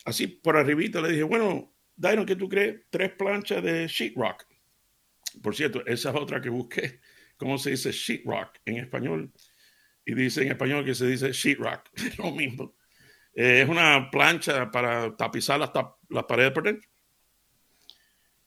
Así 0.04 0.26
por 0.26 0.56
arribita 0.56 1.00
le 1.00 1.10
dije, 1.10 1.22
bueno, 1.22 1.72
Dairon, 1.94 2.26
¿qué 2.26 2.34
tú 2.34 2.48
crees? 2.48 2.80
Tres 2.90 3.12
planchas 3.12 3.62
de 3.62 3.86
sheetrock. 3.86 4.44
Por 5.42 5.54
cierto, 5.54 5.84
esa 5.86 6.10
es 6.10 6.16
otra 6.16 6.40
que 6.40 6.48
busqué. 6.48 7.00
¿Cómo 7.36 7.58
se 7.58 7.70
dice 7.70 7.92
sheetrock 7.92 8.58
en 8.64 8.78
español? 8.78 9.32
Y 10.10 10.14
dice 10.14 10.42
en 10.42 10.50
español 10.50 10.84
que 10.84 10.92
se 10.92 11.06
dice 11.06 11.30
sheetrock. 11.30 11.88
Lo 12.18 12.32
mismo. 12.32 12.74
Eh, 13.32 13.62
es 13.62 13.68
una 13.68 14.10
plancha 14.10 14.68
para 14.68 15.16
tapizar 15.16 15.60
las, 15.60 16.24
paredes 16.24 16.50
por 16.50 16.64
dentro. 16.64 16.90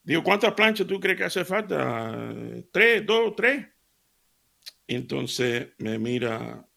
Digo, 0.04 0.22
¿cuántas 0.24 0.54
planchas 0.56 0.86
tú 0.86 1.00
crees 1.00 1.18
que 1.18 1.24
hace 1.24 1.46
falta? 1.46 2.36
¿Tres, 2.70 3.06
dos, 3.06 3.34
tres? 3.38 3.66
Entonces 4.86 5.70
me 5.78 5.98
mira 5.98 6.68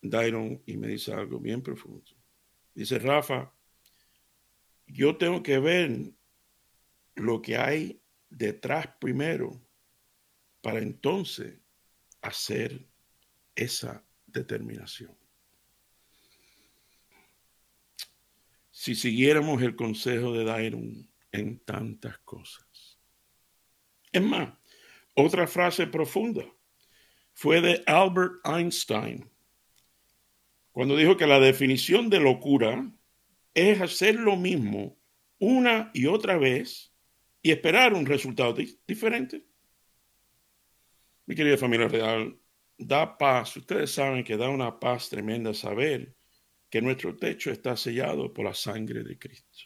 Dairon 0.00 0.62
y 0.64 0.78
me 0.78 0.88
dice 0.88 1.12
algo 1.12 1.38
bien 1.38 1.60
profundo. 1.60 2.12
Dice, 2.72 2.98
Rafa, 2.98 3.52
yo 4.86 5.18
tengo 5.18 5.42
que 5.42 5.58
ver 5.58 6.14
lo 7.16 7.42
que 7.42 7.58
hay 7.58 8.02
detrás 8.30 8.86
primero 8.98 9.60
para 10.62 10.78
entonces 10.78 11.60
hacer 12.22 12.90
esa 13.54 14.04
determinación. 14.26 15.16
Si 18.70 18.94
siguiéramos 18.94 19.62
el 19.62 19.76
consejo 19.76 20.32
de 20.32 20.44
Dairon, 20.44 21.12
en 21.32 21.58
tantas 21.60 22.18
cosas. 22.18 22.98
Es 24.12 24.22
más, 24.22 24.52
otra 25.14 25.46
frase 25.46 25.86
profunda 25.86 26.44
fue 27.32 27.60
de 27.60 27.82
Albert 27.86 28.34
Einstein, 28.44 29.30
cuando 30.70 30.96
dijo 30.96 31.16
que 31.16 31.26
la 31.26 31.40
definición 31.40 32.10
de 32.10 32.20
locura 32.20 32.90
es 33.54 33.80
hacer 33.80 34.16
lo 34.16 34.36
mismo 34.36 34.98
una 35.38 35.90
y 35.92 36.06
otra 36.06 36.38
vez 36.38 36.94
y 37.42 37.50
esperar 37.50 37.94
un 37.94 38.06
resultado 38.06 38.54
diferente. 38.86 39.44
Mi 41.26 41.34
querida 41.34 41.56
familia 41.56 41.88
real, 41.88 42.38
da 42.86 43.18
paz. 43.18 43.56
Ustedes 43.56 43.90
saben 43.92 44.24
que 44.24 44.36
da 44.36 44.48
una 44.48 44.78
paz 44.78 45.08
tremenda 45.08 45.54
saber 45.54 46.14
que 46.68 46.80
nuestro 46.80 47.16
techo 47.16 47.50
está 47.50 47.76
sellado 47.76 48.32
por 48.32 48.44
la 48.44 48.54
sangre 48.54 49.02
de 49.02 49.18
Cristo. 49.18 49.64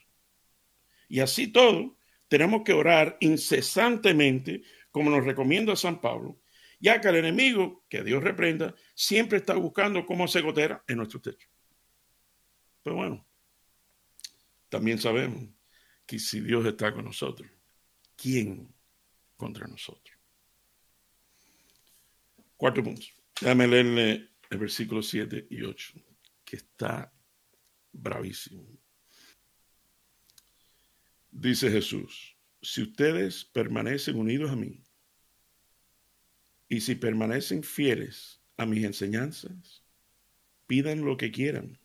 Y 1.08 1.20
así 1.20 1.48
todo, 1.48 1.96
tenemos 2.28 2.62
que 2.64 2.72
orar 2.72 3.16
incesantemente, 3.20 4.62
como 4.90 5.10
nos 5.10 5.24
recomienda 5.24 5.76
San 5.76 6.00
Pablo, 6.00 6.40
ya 6.80 7.00
que 7.00 7.08
el 7.08 7.16
enemigo, 7.16 7.84
que 7.88 8.02
Dios 8.02 8.22
reprenda, 8.22 8.74
siempre 8.94 9.38
está 9.38 9.54
buscando 9.54 10.04
cómo 10.04 10.26
se 10.26 10.40
gotera 10.40 10.82
en 10.88 10.96
nuestro 10.96 11.20
techo. 11.20 11.48
Pero 12.82 12.96
bueno, 12.96 13.26
también 14.68 14.98
sabemos 14.98 15.48
que 16.04 16.18
si 16.18 16.40
Dios 16.40 16.66
está 16.66 16.92
con 16.92 17.04
nosotros, 17.04 17.48
¿quién 18.16 18.72
contra 19.36 19.66
nosotros? 19.66 20.15
Cuarto 22.56 22.82
punto. 22.82 23.06
Déjame 23.40 23.66
leerle 23.66 24.30
el 24.48 24.58
versículo 24.58 25.02
7 25.02 25.48
y 25.50 25.62
8, 25.62 25.94
que 26.44 26.56
está 26.56 27.12
bravísimo. 27.92 28.66
Dice 31.30 31.70
Jesús, 31.70 32.36
si 32.62 32.82
ustedes 32.82 33.44
permanecen 33.44 34.16
unidos 34.16 34.50
a 34.50 34.56
mí 34.56 34.82
y 36.68 36.80
si 36.80 36.94
permanecen 36.94 37.62
fieles 37.62 38.40
a 38.56 38.64
mis 38.64 38.84
enseñanzas, 38.84 39.84
pidan 40.66 41.04
lo 41.04 41.18
que 41.18 41.30
quieran 41.30 41.78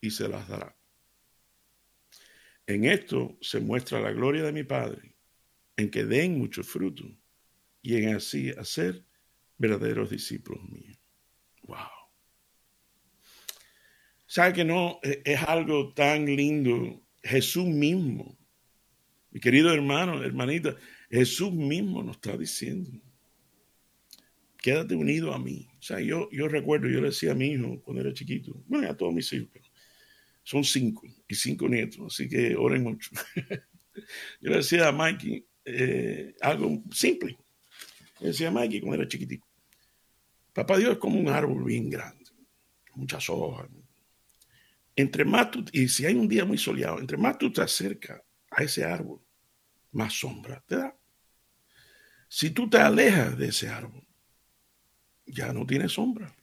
y 0.00 0.10
se 0.10 0.28
las 0.28 0.48
dará. 0.48 0.76
En 2.66 2.84
esto 2.84 3.38
se 3.40 3.60
muestra 3.60 4.00
la 4.00 4.10
gloria 4.10 4.42
de 4.42 4.52
mi 4.52 4.64
Padre, 4.64 5.14
en 5.76 5.90
que 5.90 6.04
den 6.04 6.38
mucho 6.38 6.64
fruto 6.64 7.04
y 7.82 7.96
en 7.96 8.16
así 8.16 8.50
hacer 8.50 9.04
verdaderos 9.62 10.10
discípulos 10.10 10.62
míos. 10.68 10.98
Wow. 11.62 11.78
¿Sabe 14.26 14.52
que 14.52 14.64
no 14.64 14.98
es 15.02 15.42
algo 15.42 15.92
tan 15.94 16.26
lindo? 16.26 17.00
Jesús 17.22 17.66
mismo 17.66 18.36
mi 19.32 19.40
querido 19.40 19.72
hermano, 19.72 20.22
hermanita, 20.22 20.76
Jesús 21.10 21.52
mismo 21.52 22.02
nos 22.02 22.16
está 22.16 22.36
diciendo, 22.36 22.90
quédate 24.58 24.94
unido 24.94 25.32
a 25.32 25.38
mí. 25.38 25.68
O 25.78 25.82
sea, 25.82 26.00
yo, 26.00 26.28
yo 26.30 26.48
recuerdo, 26.48 26.86
yo 26.88 27.00
le 27.00 27.08
decía 27.08 27.32
a 27.32 27.34
mi 27.34 27.46
hijo 27.52 27.80
cuando 27.82 28.02
era 28.02 28.12
chiquito, 28.12 28.62
bueno, 28.66 28.90
a 28.90 28.96
todos 28.96 29.14
mis 29.14 29.32
hijos, 29.32 29.48
son 30.42 30.64
cinco 30.64 31.06
y 31.26 31.34
cinco 31.34 31.66
nietos, 31.66 32.12
así 32.12 32.28
que 32.28 32.54
oren 32.54 32.82
mucho. 32.82 33.10
yo 34.40 34.50
le 34.50 34.56
decía 34.56 34.88
a 34.88 34.92
Mikey 34.92 35.46
eh, 35.64 36.34
algo 36.42 36.82
simple. 36.92 37.38
Le 38.20 38.28
decía 38.28 38.48
a 38.48 38.50
Mikey 38.50 38.80
cuando 38.80 39.00
era 39.00 39.08
chiquitico, 39.08 39.48
papá 40.52 40.78
Dios 40.78 40.92
es 40.92 40.98
como 40.98 41.18
un 41.18 41.28
árbol 41.28 41.64
bien 41.64 41.90
grande, 41.90 42.24
muchas 42.94 43.28
hojas. 43.30 43.68
Entre 44.94 45.24
más 45.24 45.50
tú, 45.50 45.64
y 45.72 45.88
si 45.88 46.04
hay 46.04 46.14
un 46.14 46.28
día 46.28 46.44
muy 46.44 46.58
soleado, 46.58 46.98
entre 46.98 47.16
más 47.16 47.38
tú 47.38 47.52
te 47.52 47.62
acercas 47.62 48.20
a 48.50 48.62
ese 48.62 48.84
árbol, 48.84 49.20
más 49.92 50.12
sombra 50.12 50.62
te 50.66 50.76
da. 50.76 50.96
Si 52.28 52.50
tú 52.50 52.68
te 52.68 52.78
alejas 52.78 53.36
de 53.36 53.48
ese 53.48 53.68
árbol, 53.68 54.06
ya 55.26 55.52
no 55.52 55.66
tiene 55.66 55.88
sombra. 55.88 56.34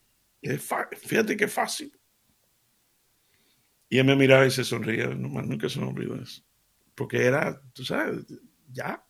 Fíjate 1.01 1.35
qué 1.35 1.47
fácil. 1.47 1.91
Y 3.89 3.97
él 3.97 4.05
me 4.05 4.15
miraba 4.15 4.45
y 4.45 4.51
se 4.51 4.63
sonría, 4.63 5.07
no, 5.07 5.41
nunca 5.41 5.67
se 5.67 5.79
me 5.79 5.87
olvidó 5.87 6.15
eso. 6.15 6.43
Porque 6.93 7.25
era, 7.25 7.59
tú 7.73 7.83
sabes, 7.83 8.25
ya. 8.71 9.03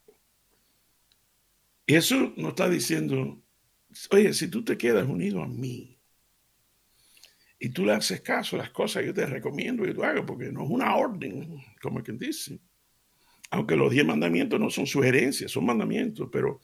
Y 1.86 1.94
eso 1.94 2.32
nos 2.36 2.50
está 2.50 2.68
diciendo, 2.68 3.42
oye, 4.10 4.32
si 4.32 4.48
tú 4.48 4.64
te 4.64 4.76
quedas 4.76 5.08
unido 5.08 5.42
a 5.42 5.48
mí 5.48 5.98
y 7.58 7.68
tú 7.70 7.84
le 7.84 7.92
haces 7.92 8.20
caso 8.20 8.56
a 8.56 8.60
las 8.60 8.70
cosas 8.70 9.02
que 9.02 9.08
yo 9.08 9.14
te 9.14 9.26
recomiendo 9.26 9.84
que 9.84 9.94
tú 9.94 10.02
hagas, 10.02 10.24
porque 10.26 10.50
no 10.50 10.64
es 10.64 10.70
una 10.70 10.96
orden, 10.96 11.62
como 11.82 12.02
quien 12.02 12.18
dice. 12.18 12.58
Aunque 13.50 13.76
los 13.76 13.90
diez 13.90 14.06
mandamientos 14.06 14.58
no 14.60 14.70
son 14.70 14.86
sugerencias, 14.86 15.50
son 15.50 15.66
mandamientos, 15.66 16.28
pero, 16.30 16.60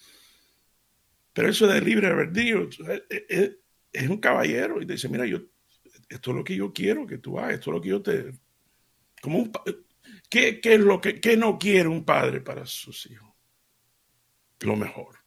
pero 1.33 1.49
eso 1.49 1.67
de 1.67 1.81
libre 1.81 2.07
albedrío 2.07 2.69
es, 2.69 3.57
es 3.93 4.09
un 4.09 4.19
caballero 4.19 4.81
y 4.81 4.87
te 4.87 4.95
dice, 4.95 5.09
mira, 5.09 5.27
yo 5.27 5.41
esto 6.09 6.31
es 6.31 6.37
lo 6.37 6.45
que 6.45 6.57
yo 6.57 6.73
quiero 6.73 7.07
que 7.07 7.19
tú 7.19 7.39
hagas, 7.39 7.55
esto 7.55 7.71
es 7.71 7.75
lo 7.75 7.81
que 7.81 7.89
yo 7.89 8.03
te... 8.03 8.33
Como 9.21 9.39
un, 9.39 9.53
¿qué, 10.31 10.61
¿Qué 10.61 10.75
es 10.75 10.81
lo 10.81 11.01
que 11.01 11.37
no 11.37 11.59
quiere 11.59 11.89
un 11.89 12.05
padre 12.05 12.41
para 12.41 12.65
sus 12.67 13.07
hijos? 13.11 13.35
Lo 14.61 14.77
mejor. 14.77 15.19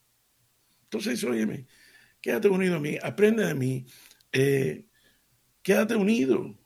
Entonces 0.84 1.24
óyeme, 1.24 1.68
quédate 2.22 2.50
unido 2.50 2.78
a 2.78 2.80
mí, 2.80 2.98
aprende 3.02 3.46
de 3.46 3.56
mí, 3.56 3.86
eh, 4.32 4.86
quédate 5.62 5.96
unido, 5.96 6.58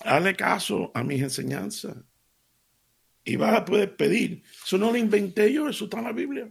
hazle 0.00 0.36
caso 0.36 0.90
a 0.94 1.02
mis 1.02 1.22
enseñanzas 1.22 1.96
y 3.24 3.36
vas 3.36 3.56
a 3.56 3.64
poder 3.64 3.96
pedir. 3.96 4.42
Eso 4.64 4.78
no 4.78 4.90
lo 4.90 4.96
inventé 4.96 5.52
yo, 5.52 5.68
eso 5.68 5.84
está 5.84 5.98
en 5.98 6.04
la 6.04 6.12
Biblia. 6.12 6.48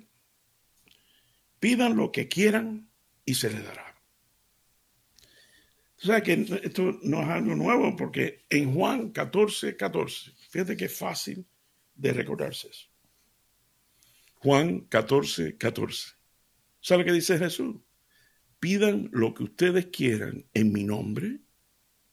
Pidan 1.59 1.95
lo 1.95 2.11
que 2.11 2.27
quieran 2.27 2.89
y 3.23 3.35
se 3.35 3.49
les 3.49 3.63
dará. 3.63 3.95
O 6.03 6.05
sea 6.05 6.21
que 6.21 6.33
esto 6.63 6.99
no 7.03 7.21
es 7.21 7.29
algo 7.29 7.55
nuevo 7.55 7.95
porque 7.95 8.45
en 8.49 8.73
Juan 8.73 9.11
14, 9.11 9.75
14, 9.75 10.33
fíjate 10.49 10.77
que 10.77 10.85
es 10.85 10.95
fácil 10.95 11.47
de 11.95 12.13
recordarse 12.13 12.67
eso. 12.67 12.87
Juan 14.35 14.81
14, 14.81 15.57
14. 15.57 16.14
¿Sabe 16.85 17.03
que 17.03 17.13
dice 17.13 17.39
Jesús? 17.39 17.77
Pidan 18.59 19.09
lo 19.11 19.33
que 19.33 19.41
ustedes 19.41 19.87
quieran 19.87 20.45
en 20.53 20.71
mi 20.71 20.83
nombre 20.83 21.39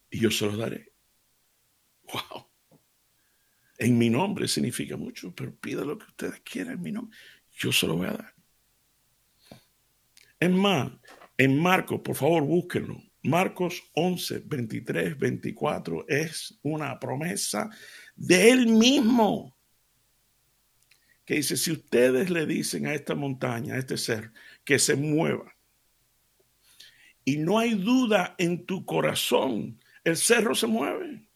y 0.08 0.20
yo 0.20 0.30
se 0.30 0.46
los 0.46 0.56
daré. 0.56 0.94
Wow. 2.10 2.46
En 3.76 3.98
mi 3.98 4.08
nombre 4.08 4.48
significa 4.48 4.96
mucho, 4.96 5.34
pero 5.34 5.54
pidan 5.54 5.88
lo 5.88 5.98
que 5.98 6.06
ustedes 6.06 6.40
quieran 6.40 6.76
en 6.76 6.80
mi 6.80 6.90
nombre. 6.90 7.14
Yo 7.50 7.70
se 7.70 7.86
lo 7.86 7.96
voy 7.96 8.06
a 8.06 8.12
dar. 8.12 8.34
Es 10.40 10.50
más, 10.50 10.90
en 11.36 11.60
Marcos, 11.60 12.00
por 12.02 12.16
favor, 12.16 12.42
búsquenlo. 12.42 12.96
Marcos 13.24 13.82
11, 13.92 14.42
23, 14.46 15.18
24 15.18 16.08
es 16.08 16.58
una 16.62 16.98
promesa 16.98 17.68
de 18.16 18.50
él 18.50 18.68
mismo. 18.68 19.54
Que 21.26 21.34
dice, 21.34 21.58
si 21.58 21.72
ustedes 21.72 22.30
le 22.30 22.46
dicen 22.46 22.86
a 22.86 22.94
esta 22.94 23.14
montaña, 23.14 23.74
a 23.74 23.78
este 23.78 23.98
ser, 23.98 24.32
que 24.64 24.78
se 24.78 24.96
mueva, 24.96 25.54
y 27.24 27.36
no 27.36 27.58
hay 27.58 27.74
duda 27.74 28.34
en 28.38 28.66
tu 28.66 28.84
corazón, 28.84 29.80
el 30.04 30.16
cerro 30.16 30.54
se 30.54 30.66
mueve. 30.66 31.28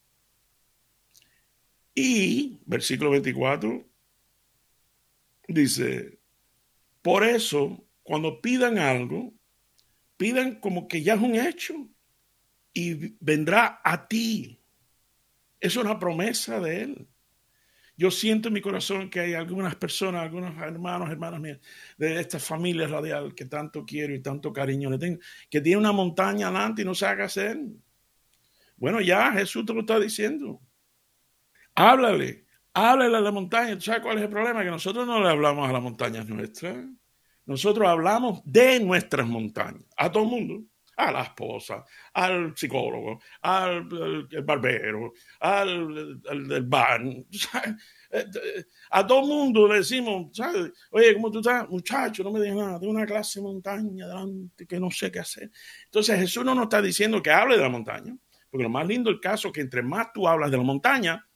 Y, 1.95 2.59
versículo 2.67 3.11
24, 3.11 3.87
dice, 5.49 6.19
por 7.03 7.25
eso, 7.25 7.85
cuando 8.03 8.41
pidan 8.41 8.79
algo, 8.79 9.33
pidan 10.17 10.57
como 10.57 10.89
que 10.89 11.03
ya 11.03 11.15
es 11.15 11.21
un 11.21 11.37
hecho 11.37 11.89
y 12.73 13.15
vendrá 13.21 13.81
a 13.85 14.09
ti. 14.09 14.61
Es 15.61 15.77
una 15.77 15.99
promesa 15.99 16.61
de 16.61 16.83
Él. 16.83 17.09
Yo 17.97 18.11
siento 18.11 18.49
en 18.49 18.55
mi 18.55 18.61
corazón 18.61 19.09
que 19.09 19.21
hay 19.21 19.35
algunas 19.35 19.75
personas, 19.77 20.23
algunos 20.23 20.55
hermanos, 20.59 21.11
hermanas 21.11 21.41
mías, 21.41 21.59
de 21.97 22.21
esta 22.21 22.39
familia 22.39 22.87
radial 22.87 23.35
que 23.35 23.47
tanto 23.47 23.85
quiero 23.87 24.15
y 24.15 24.21
tanto 24.21 24.53
cariño 24.53 24.91
le 24.91 24.99
tengo, 24.99 25.19
que 25.49 25.61
tiene 25.61 25.79
una 25.79 25.93
montaña 25.93 26.49
adelante 26.49 26.83
y 26.83 26.85
no 26.85 26.95
sabe 26.95 27.17
qué 27.19 27.23
hacer. 27.23 27.59
Bueno, 28.77 29.01
ya 29.01 29.33
Jesús 29.33 29.65
te 29.65 29.73
lo 29.73 29.81
está 29.81 29.99
diciendo. 29.99 30.61
Háblale, 31.75 32.45
háblale 32.75 33.17
a 33.17 33.21
la 33.21 33.33
montaña. 33.33 33.75
¿Tú 33.75 33.83
sabes 33.83 34.03
cuál 34.03 34.19
es 34.19 34.25
el 34.25 34.31
problema? 34.31 34.63
Que 34.63 34.71
nosotros 34.71 35.07
no 35.07 35.23
le 35.23 35.29
hablamos 35.31 35.69
a 35.69 35.73
las 35.73 35.83
montañas 35.83 36.27
nuestras. 36.27 36.77
Nosotros 37.47 37.89
hablamos 37.89 38.43
de 38.45 38.81
nuestras 38.81 39.27
montañas, 39.27 39.85
a 39.97 40.11
todo 40.11 40.25
el 40.25 40.31
mundo, 40.31 40.65
a 40.97 41.13
la 41.13 41.23
esposa, 41.23 41.85
al 42.15 42.57
psicólogo, 42.57 43.21
al, 43.43 43.87
barbero, 44.43 45.13
al, 45.41 46.23
al, 46.29 46.63
bar, 46.63 47.03
a 48.91 49.07
todo 49.07 49.21
el 49.21 49.27
mundo 49.27 49.69
le 49.69 49.77
decimos, 49.77 50.39
oye, 50.91 51.15
¿cómo 51.15 51.31
tú 51.31 51.41
estás? 51.41 51.69
Muchacho, 51.69 52.25
no 52.25 52.33
me 52.33 52.41
digas 52.41 52.57
nada, 52.57 52.81
tengo 52.81 52.93
una 52.93 53.05
clase 53.05 53.41
de 53.41 53.45
montaña 53.45 54.07
delante 54.07 54.67
que 54.67 54.81
no 54.81 54.91
sé 54.91 55.13
qué 55.13 55.19
hacer. 55.19 55.51
Entonces 55.85 56.19
Jesús 56.19 56.45
no 56.45 56.55
nos 56.55 56.65
está 56.65 56.81
diciendo 56.81 57.23
que 57.23 57.31
hable 57.31 57.57
de 57.57 57.63
la 57.63 57.69
montaña, 57.69 58.17
porque 58.51 58.65
lo 58.65 58.71
más 58.71 58.87
lindo 58.87 59.11
del 59.11 59.21
caso 59.21 59.49
es 59.49 59.55
que 59.55 59.61
entre 59.61 59.83
más 59.83 60.13
tú 60.15 60.27
hablas 60.27 60.51
de 60.51 60.57
la 60.57 60.63
montaña, 60.63 61.29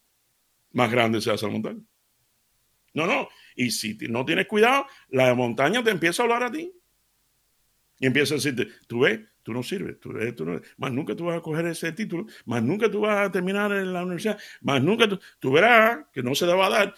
más 0.73 0.91
grande 0.91 1.21
se 1.21 1.31
hace 1.31 1.47
la 1.47 1.53
montaña. 1.53 1.81
No, 2.95 3.07
no. 3.07 3.29
Y 3.55 3.71
si 3.71 3.97
no 4.09 4.25
tienes 4.25 4.47
cuidado, 4.47 4.87
la 5.09 5.35
montaña 5.35 5.83
te 5.83 5.91
empieza 5.91 6.23
a 6.23 6.25
hablar 6.25 6.45
a 6.45 6.51
ti. 6.51 6.73
Y 7.99 8.07
empieza 8.07 8.35
a 8.35 8.39
decirte, 8.39 8.67
tú 8.89 9.01
ves, 9.01 9.21
tú 9.43 9.53
no 9.53 9.63
sirves, 9.63 9.99
tú, 10.01 10.13
ves, 10.13 10.35
tú 10.35 10.45
no, 10.45 10.61
más 10.77 10.93
nunca 10.93 11.15
tú 11.15 11.25
vas 11.27 11.39
a 11.39 11.41
coger 11.41 11.67
ese 11.67 11.93
título, 11.93 12.27
más 12.45 12.63
nunca 12.63 12.91
tú 12.91 13.01
vas 13.01 13.27
a 13.27 13.33
terminar 13.33 13.73
en 13.73 13.93
la 13.93 14.03
universidad, 14.03 14.39
más 14.61 14.83
nunca 14.83 15.09
tú, 15.09 15.53
verás 15.53 16.07
que 16.13 16.23
no 16.23 16.35
se 16.35 16.47
te 16.47 16.53
va 16.53 16.67
a 16.67 16.71
dar. 16.71 16.95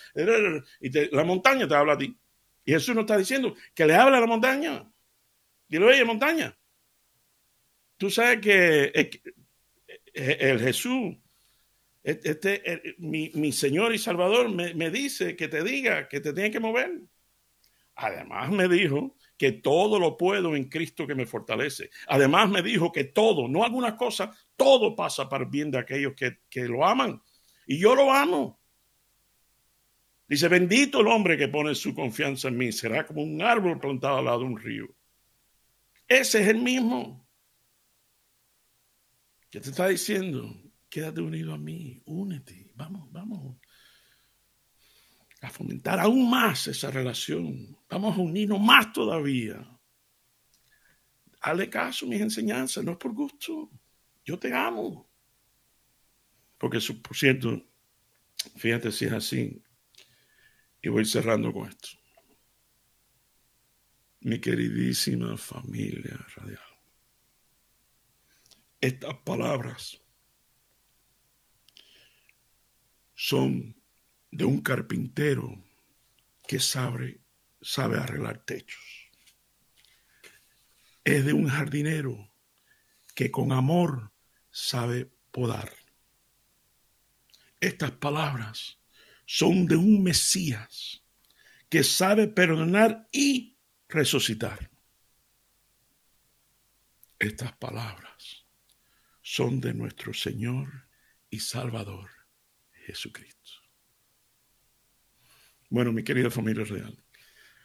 Y 0.81 1.14
la 1.14 1.24
montaña 1.24 1.68
te 1.68 1.74
habla 1.74 1.94
a 1.94 1.98
ti. 1.98 2.16
Y 2.64 2.72
Jesús 2.72 2.94
nos 2.94 3.02
está 3.02 3.16
diciendo 3.16 3.55
que 3.74 3.87
le 3.87 3.94
habla 3.94 4.18
a 4.18 4.20
la 4.20 4.26
montaña. 4.26 4.88
Dile, 5.68 5.85
oye, 5.85 6.05
montaña. 6.05 6.57
Tú 7.96 8.11
sabes 8.11 8.40
que 8.40 9.20
el 10.14 10.61
Jesús 10.61 11.16
este, 12.02 12.96
mi, 12.98 13.52
Señor 13.52 13.94
y 13.94 13.98
Salvador 13.98 14.48
me, 14.48 14.90
dice 14.90 15.37
que 15.37 15.46
te 15.48 15.62
diga 15.62 16.09
que 16.09 16.20
te 16.20 16.33
tiene 16.33 16.50
que 16.50 16.61
mover. 16.61 17.00
Además 17.94 18.50
me 18.50 18.68
dijo 18.68 19.16
que 19.37 19.53
todo 19.53 19.99
lo 19.99 20.16
puedo 20.16 20.55
en 20.55 20.68
Cristo 20.68 21.07
que 21.07 21.14
me 21.14 21.27
fortalece. 21.27 21.90
Además 22.09 22.49
me 22.51 22.62
dijo 22.62 22.92
que 22.92 23.05
todo, 23.05 23.49
no 23.49 23.64
algunas 23.64 23.95
cosas, 23.95 24.31
todo 24.57 24.95
pasa 24.95 25.29
para 25.29 25.45
el 25.45 25.51
bien 25.51 25.71
de 25.71 25.79
aquellos 25.79 26.14
que, 26.14 26.40
que 26.49 26.62
lo 26.62 26.87
aman. 26.87 27.21
Y 27.66 27.79
yo 27.79 27.95
lo 27.95 28.12
amo. 28.12 28.61
Dice, 30.29 30.49
bendito 30.49 31.01
el 31.01 31.09
hombre 31.09 31.37
que 31.37 31.49
pone 31.49 31.75
su 31.75 31.95
confianza 31.95 32.49
en 32.49 32.57
mí, 32.57 32.73
será 32.73 33.07
como 33.07 33.23
un 33.23 33.42
árbol 33.42 33.79
plantado 33.79 34.18
al 34.18 34.25
lado 34.25 34.40
de 34.40 34.45
un 34.47 34.59
río. 34.59 34.87
Ese 36.09 36.42
es 36.42 36.49
el 36.49 36.59
mismo. 36.59 37.27
¿Qué 39.51 39.61
te 39.61 39.71
está 39.71 39.88
diciendo? 39.88 40.62
quédate 40.92 41.23
unido 41.23 41.55
a 41.55 41.59
mí, 41.59 42.03
únete, 42.05 42.71
vamos, 42.75 43.11
vamos 43.11 43.57
a 45.42 45.50
fomentar 45.50 45.98
aún 45.98 46.31
más 46.31 46.68
esa 46.68 46.90
relación, 46.90 47.76
vamos 47.90 48.16
a 48.16 48.20
unirnos 48.20 48.61
más 48.61 48.92
todavía. 48.92 49.68
Hazle 51.40 51.68
caso 51.68 52.07
mis 52.07 52.20
enseñanzas, 52.20 52.85
no 52.85 52.92
es 52.92 52.98
por 52.98 53.12
gusto, 53.12 53.68
yo 54.24 54.38
te 54.38 54.55
amo. 54.55 55.11
Porque, 56.59 56.78
por 57.02 57.16
cierto, 57.16 57.61
fíjate 58.57 58.92
si 58.92 59.07
es 59.07 59.12
así, 59.12 59.61
y 60.81 60.88
voy 60.88 61.05
cerrando 61.05 61.52
con 61.52 61.68
esto. 61.68 61.88
Mi 64.20 64.40
queridísima 64.40 65.37
familia 65.37 66.24
radial, 66.37 66.62
estas 68.81 69.14
palabras 69.24 70.00
son 73.16 73.82
de 74.33 74.47
un 74.47 74.62
carpintero 74.62 75.62
que 76.49 76.59
sabe, 76.59 77.21
sabe 77.61 77.99
arreglar 77.99 78.45
techos. 78.45 79.11
Es 81.05 81.25
de 81.25 81.35
un 81.35 81.49
jardinero 81.49 82.33
que 83.14 83.31
con 83.31 83.53
amor 83.53 84.11
sabe 84.51 85.12
podar. 85.31 85.71
Estas 87.61 87.92
palabras 87.92 88.79
son 89.27 89.66
de 89.66 89.77
un 89.77 90.03
Mesías 90.03 91.05
que 91.68 91.85
sabe 91.85 92.27
perdonar 92.27 93.09
y 93.12 93.59
resucitar. 93.88 94.71
Estas 97.18 97.53
palabras 97.53 98.47
son 99.21 99.61
de 99.61 99.75
nuestro 99.75 100.12
Señor 100.14 100.88
y 101.31 101.38
Salvador 101.38 102.11
Jesucristo. 102.87 103.62
Bueno, 105.72 105.90
mi 105.90 106.04
querida 106.04 106.28
familia 106.28 106.64
real, 106.64 106.94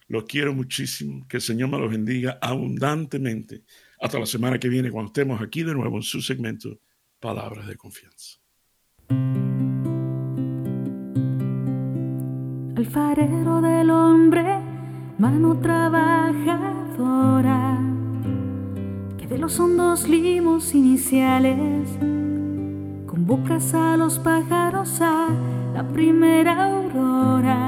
los 0.07 0.23
quiero 0.23 0.53
muchísimo. 0.53 1.27
Que 1.27 1.35
el 1.37 1.41
Señor 1.41 1.69
me 1.69 1.77
los 1.77 1.91
bendiga 1.91 2.39
abundantemente. 2.41 3.63
Hasta 3.99 4.17
la 4.17 4.25
semana 4.25 4.57
que 4.57 4.69
viene, 4.69 4.89
cuando 4.89 5.09
estemos 5.09 5.41
aquí 5.41 5.63
de 5.63 5.73
nuevo 5.73 5.97
en 5.97 6.03
su 6.03 6.21
segmento 6.21 6.79
Palabras 7.19 7.67
de 7.67 7.75
Confianza. 7.75 8.37
Alfarero 12.77 13.59
del 13.59 13.89
hombre, 13.89 14.57
mano 15.17 15.59
trabajadora, 15.59 17.77
que 19.17 19.27
de 19.27 19.37
los 19.37 19.59
hondos 19.59 20.07
limos 20.07 20.73
iniciales 20.73 21.89
convocas 23.05 23.73
a 23.73 23.97
los 23.97 24.17
pájaros 24.19 25.01
a 25.01 25.27
la 25.73 25.85
primera 25.85 26.67
aurora, 26.67 27.66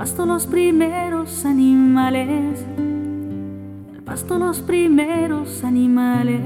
pasto 0.00 0.24
los 0.24 0.46
primeros 0.46 1.44
animales, 1.44 2.64
al 3.94 4.02
pasto 4.02 4.38
los 4.38 4.60
primeros 4.60 5.62
animales. 5.62 6.40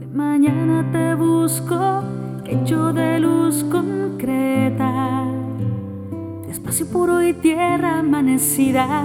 De 0.00 0.06
mañana 0.14 0.90
te 0.90 1.14
busco 1.14 2.02
hecho 2.46 2.94
de 2.94 3.20
luz 3.20 3.64
concreta, 3.64 5.24
espacio 6.48 6.86
puro 6.86 7.22
y 7.22 7.34
tierra 7.34 7.98
amanecida. 7.98 9.04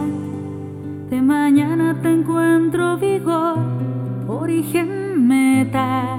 De 1.09 1.21
mañana 1.21 1.99
te 2.01 2.13
encuentro 2.13 2.95
vigor, 2.95 3.57
origen 4.25 5.27
meta, 5.27 6.15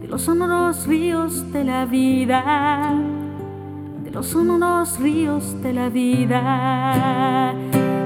de 0.00 0.06
los 0.06 0.22
sonoros 0.22 0.86
ríos 0.86 1.52
de 1.52 1.64
la 1.64 1.84
vida, 1.84 3.11
de 4.12 4.18
los 4.18 4.26
sonoros 4.26 4.98
ríos 4.98 5.62
de 5.62 5.72
la 5.72 5.88
vida. 5.88 7.54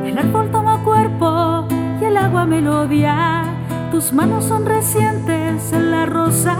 El 0.05 0.17
árbol 0.17 0.51
toma 0.53 0.83
cuerpo 0.85 1.67
y 2.01 2.05
el 2.05 2.17
agua 2.17 2.47
melodía, 2.47 3.45
tus 3.91 4.13
manos 4.13 4.45
son 4.45 4.65
recientes 4.67 5.73
en 5.73 5.91
la 5.91 6.07
rosa 6.07 6.57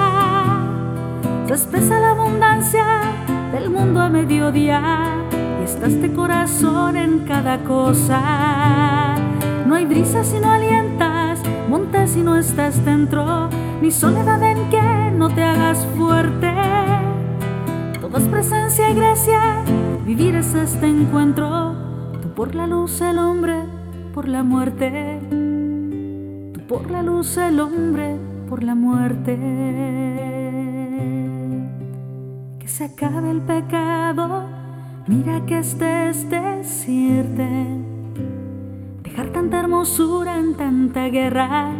se 1.47 1.55
expresa 1.55 2.01
la 2.01 2.11
abundancia 2.11 2.85
del 3.53 3.71
mundo 3.71 4.01
a 4.01 4.09
mediodía 4.09 5.15
y 5.61 5.65
está 5.65 5.87
este 5.87 6.13
corazón 6.13 6.97
en 6.97 7.21
cada 7.21 7.59
cosa. 7.59 9.15
No 9.65 9.77
hay 9.77 9.87
brisa 9.87 10.25
si 10.25 10.41
no 10.41 10.51
alientas, 10.51 11.41
monte 11.69 12.09
si 12.09 12.23
no 12.23 12.37
estás 12.37 12.85
dentro, 12.85 13.49
ni 13.81 13.93
soledad 13.93 14.43
en 14.43 14.69
que 14.71 15.13
no 15.17 15.29
te 15.31 15.45
hagas 15.45 15.87
fuerte. 15.97 16.96
Es 18.17 18.29
presencia 18.29 18.91
y 18.91 18.95
gracia, 18.95 19.63
vivir 20.05 20.35
es 20.37 20.55
este 20.55 20.87
encuentro. 20.87 21.75
Tú 22.23 22.29
por 22.35 22.55
la 22.55 22.67
luz, 22.67 23.01
el 23.01 23.19
hombre, 23.19 23.63
por 24.15 24.27
la 24.29 24.43
muerte. 24.43 25.21
Tú 26.55 26.61
por 26.67 26.91
la 26.91 27.03
luz, 27.03 27.37
el 27.37 27.61
hombre, 27.61 28.17
por 28.49 28.63
la 28.63 28.75
muerte 28.75 29.37
se 32.77 32.85
acabe 32.85 33.31
el 33.31 33.41
pecado, 33.41 34.45
mira 35.07 35.47
que 35.47 35.61
este 35.61 36.11
es 36.11 36.29
decirte, 36.29 37.49
dejar 39.03 39.31
tanta 39.31 39.61
hermosura 39.61 40.37
en 40.37 40.55
tanta 40.59 41.07
guerra, 41.07 41.71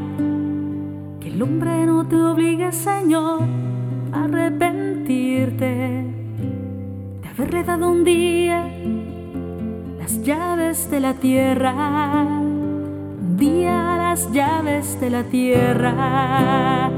que 1.21 1.29
el 1.29 1.43
hombre 1.43 1.85
no 1.85 2.07
te 2.07 2.17
obligue, 2.17 2.73
Señor, 2.73 3.43
a 4.11 4.25
arrepentirte 4.25 6.06
haberle 7.39 7.87
un 7.87 8.03
día 8.05 8.67
las 9.99 10.23
llaves 10.23 10.91
de 10.91 11.01
la 11.01 11.13
tierra, 11.15 11.75
un 12.23 13.37
día 13.37 13.97
las 13.99 14.33
llaves 14.33 14.99
de 15.01 15.11
la 15.11 15.23
tierra. 15.25 16.91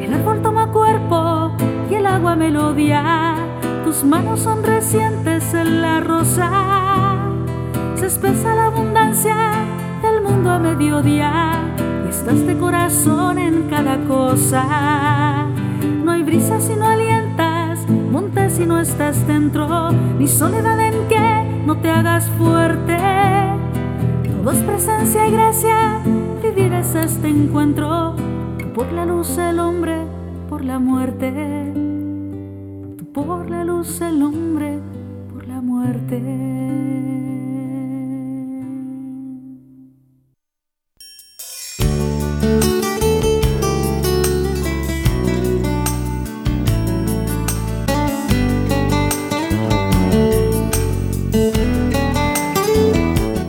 El 0.00 0.12
árbol 0.12 0.42
toma 0.42 0.72
cuerpo 0.72 1.52
y 1.88 1.94
el 1.94 2.06
agua 2.06 2.34
melodía 2.34 3.36
tus 3.84 4.02
manos 4.02 4.40
son 4.40 4.64
recientes 4.64 5.54
en 5.54 5.82
la 5.82 6.00
rosa. 6.00 6.50
Se 7.94 8.06
espesa 8.06 8.56
la 8.56 8.66
abundancia 8.66 9.36
del 10.02 10.20
mundo 10.20 10.50
a 10.50 10.58
mediodía 10.58 11.52
y 12.04 12.08
estás 12.08 12.44
de 12.44 12.58
corazón 12.58 13.38
en 13.38 13.68
cada 13.70 13.98
cosa. 14.08 15.46
No 16.04 16.10
hay 16.10 16.24
brisa 16.24 16.60
si 16.60 16.74
no 16.74 16.86
alientas, 16.86 17.26
monte 17.26 17.35
si 18.56 18.66
no 18.66 18.80
estás 18.80 19.26
dentro, 19.26 19.90
ni 20.18 20.26
soledad 20.26 20.80
en 20.80 21.08
que 21.08 21.62
no 21.66 21.76
te 21.78 21.90
hagas 21.90 22.28
fuerte. 22.38 22.96
Todo 24.24 24.50
es 24.50 24.58
presencia 24.60 25.28
y 25.28 25.32
gracia, 25.32 26.00
vivir 26.42 26.72
es 26.72 26.94
este 26.94 27.28
encuentro, 27.28 28.16
por 28.74 28.90
la 28.92 29.04
luz 29.04 29.36
el 29.38 29.58
hombre, 29.58 29.96
por 30.48 30.64
la 30.64 30.78
muerte 30.78 31.74
por 33.16 33.48
la 33.48 33.64
luz 33.64 34.02
el 34.02 34.22
hombre, 34.22 34.78
por 35.32 35.48
la 35.48 35.62
muerte. 35.62 36.65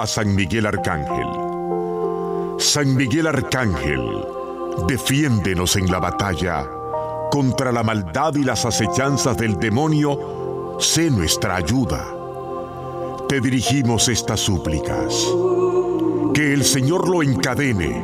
a 0.00 0.06
San 0.06 0.34
Miguel 0.34 0.64
Arcángel. 0.64 1.28
San 2.58 2.96
Miguel 2.96 3.26
Arcángel, 3.26 4.00
defiéndenos 4.88 5.76
en 5.76 5.90
la 5.90 5.98
batalla 5.98 6.66
contra 7.30 7.70
la 7.70 7.82
maldad 7.82 8.34
y 8.34 8.42
las 8.42 8.64
acechanzas 8.64 9.36
del 9.36 9.58
demonio, 9.58 10.78
sé 10.80 11.10
nuestra 11.10 11.56
ayuda. 11.56 12.02
Te 13.28 13.42
dirigimos 13.42 14.08
estas 14.08 14.40
súplicas. 14.40 15.14
Que 16.32 16.54
el 16.54 16.64
Señor 16.64 17.06
lo 17.06 17.22
encadene. 17.22 18.02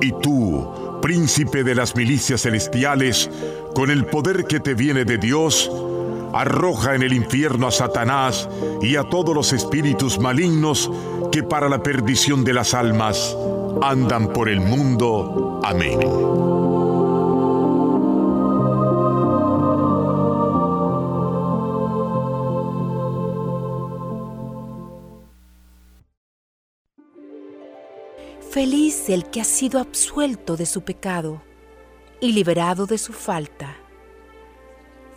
Y 0.00 0.12
tú, 0.20 0.98
príncipe 1.00 1.62
de 1.62 1.76
las 1.76 1.94
milicias 1.94 2.42
celestiales, 2.42 3.30
con 3.76 3.90
el 3.90 4.06
poder 4.06 4.44
que 4.46 4.58
te 4.58 4.74
viene 4.74 5.04
de 5.04 5.18
Dios, 5.18 5.70
arroja 6.40 6.94
en 6.94 7.02
el 7.02 7.12
infierno 7.12 7.66
a 7.66 7.70
Satanás 7.70 8.48
y 8.82 8.96
a 8.96 9.04
todos 9.04 9.34
los 9.34 9.52
espíritus 9.52 10.18
malignos 10.18 10.90
que 11.32 11.42
para 11.42 11.68
la 11.68 11.82
perdición 11.82 12.44
de 12.44 12.52
las 12.52 12.74
almas 12.74 13.36
andan 13.82 14.32
por 14.32 14.48
el 14.48 14.60
mundo. 14.60 15.60
Amén. 15.64 16.00
Feliz 28.50 29.10
el 29.10 29.26
que 29.26 29.42
ha 29.42 29.44
sido 29.44 29.80
absuelto 29.80 30.56
de 30.56 30.64
su 30.64 30.80
pecado 30.80 31.42
y 32.20 32.32
liberado 32.32 32.86
de 32.86 32.96
su 32.96 33.12
falta. 33.12 33.85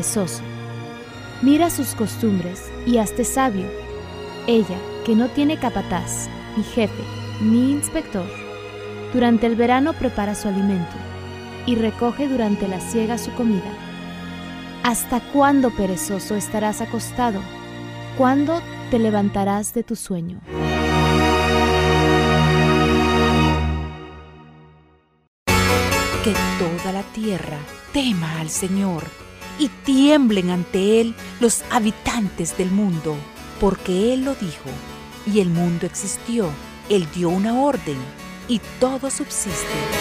Perezoso. 0.00 0.42
Mira 1.42 1.68
sus 1.68 1.94
costumbres 1.94 2.70
y 2.86 2.96
hazte 2.96 3.24
sabio. 3.24 3.66
Ella, 4.46 4.78
que 5.04 5.14
no 5.14 5.28
tiene 5.28 5.58
capataz, 5.58 6.28
ni 6.56 6.64
jefe, 6.64 7.02
ni 7.42 7.72
inspector, 7.72 8.26
durante 9.12 9.46
el 9.46 9.56
verano 9.56 9.92
prepara 9.92 10.34
su 10.34 10.48
alimento 10.48 10.96
y 11.66 11.74
recoge 11.74 12.28
durante 12.28 12.66
la 12.66 12.80
siega 12.80 13.18
su 13.18 13.30
comida. 13.32 13.70
¿Hasta 14.82 15.20
cuándo, 15.20 15.70
perezoso, 15.70 16.34
estarás 16.34 16.80
acostado? 16.80 17.42
¿Cuándo 18.16 18.62
te 18.90 18.98
levantarás 18.98 19.74
de 19.74 19.82
tu 19.82 19.96
sueño? 19.96 20.40
Que 26.24 26.34
toda 26.58 26.92
la 26.92 27.02
tierra 27.14 27.58
tema 27.92 28.40
al 28.40 28.48
Señor 28.48 29.04
y 29.58 29.68
tiemblen 29.84 30.50
ante 30.50 31.00
Él 31.00 31.14
los 31.40 31.62
habitantes 31.70 32.56
del 32.56 32.70
mundo, 32.70 33.16
porque 33.60 34.14
Él 34.14 34.24
lo 34.24 34.34
dijo 34.34 34.70
y 35.26 35.40
el 35.40 35.48
mundo 35.48 35.86
existió. 35.86 36.50
Él 36.88 37.06
dio 37.14 37.28
una 37.28 37.60
orden 37.60 37.96
y 38.48 38.60
todo 38.80 39.10
subsiste. 39.10 39.99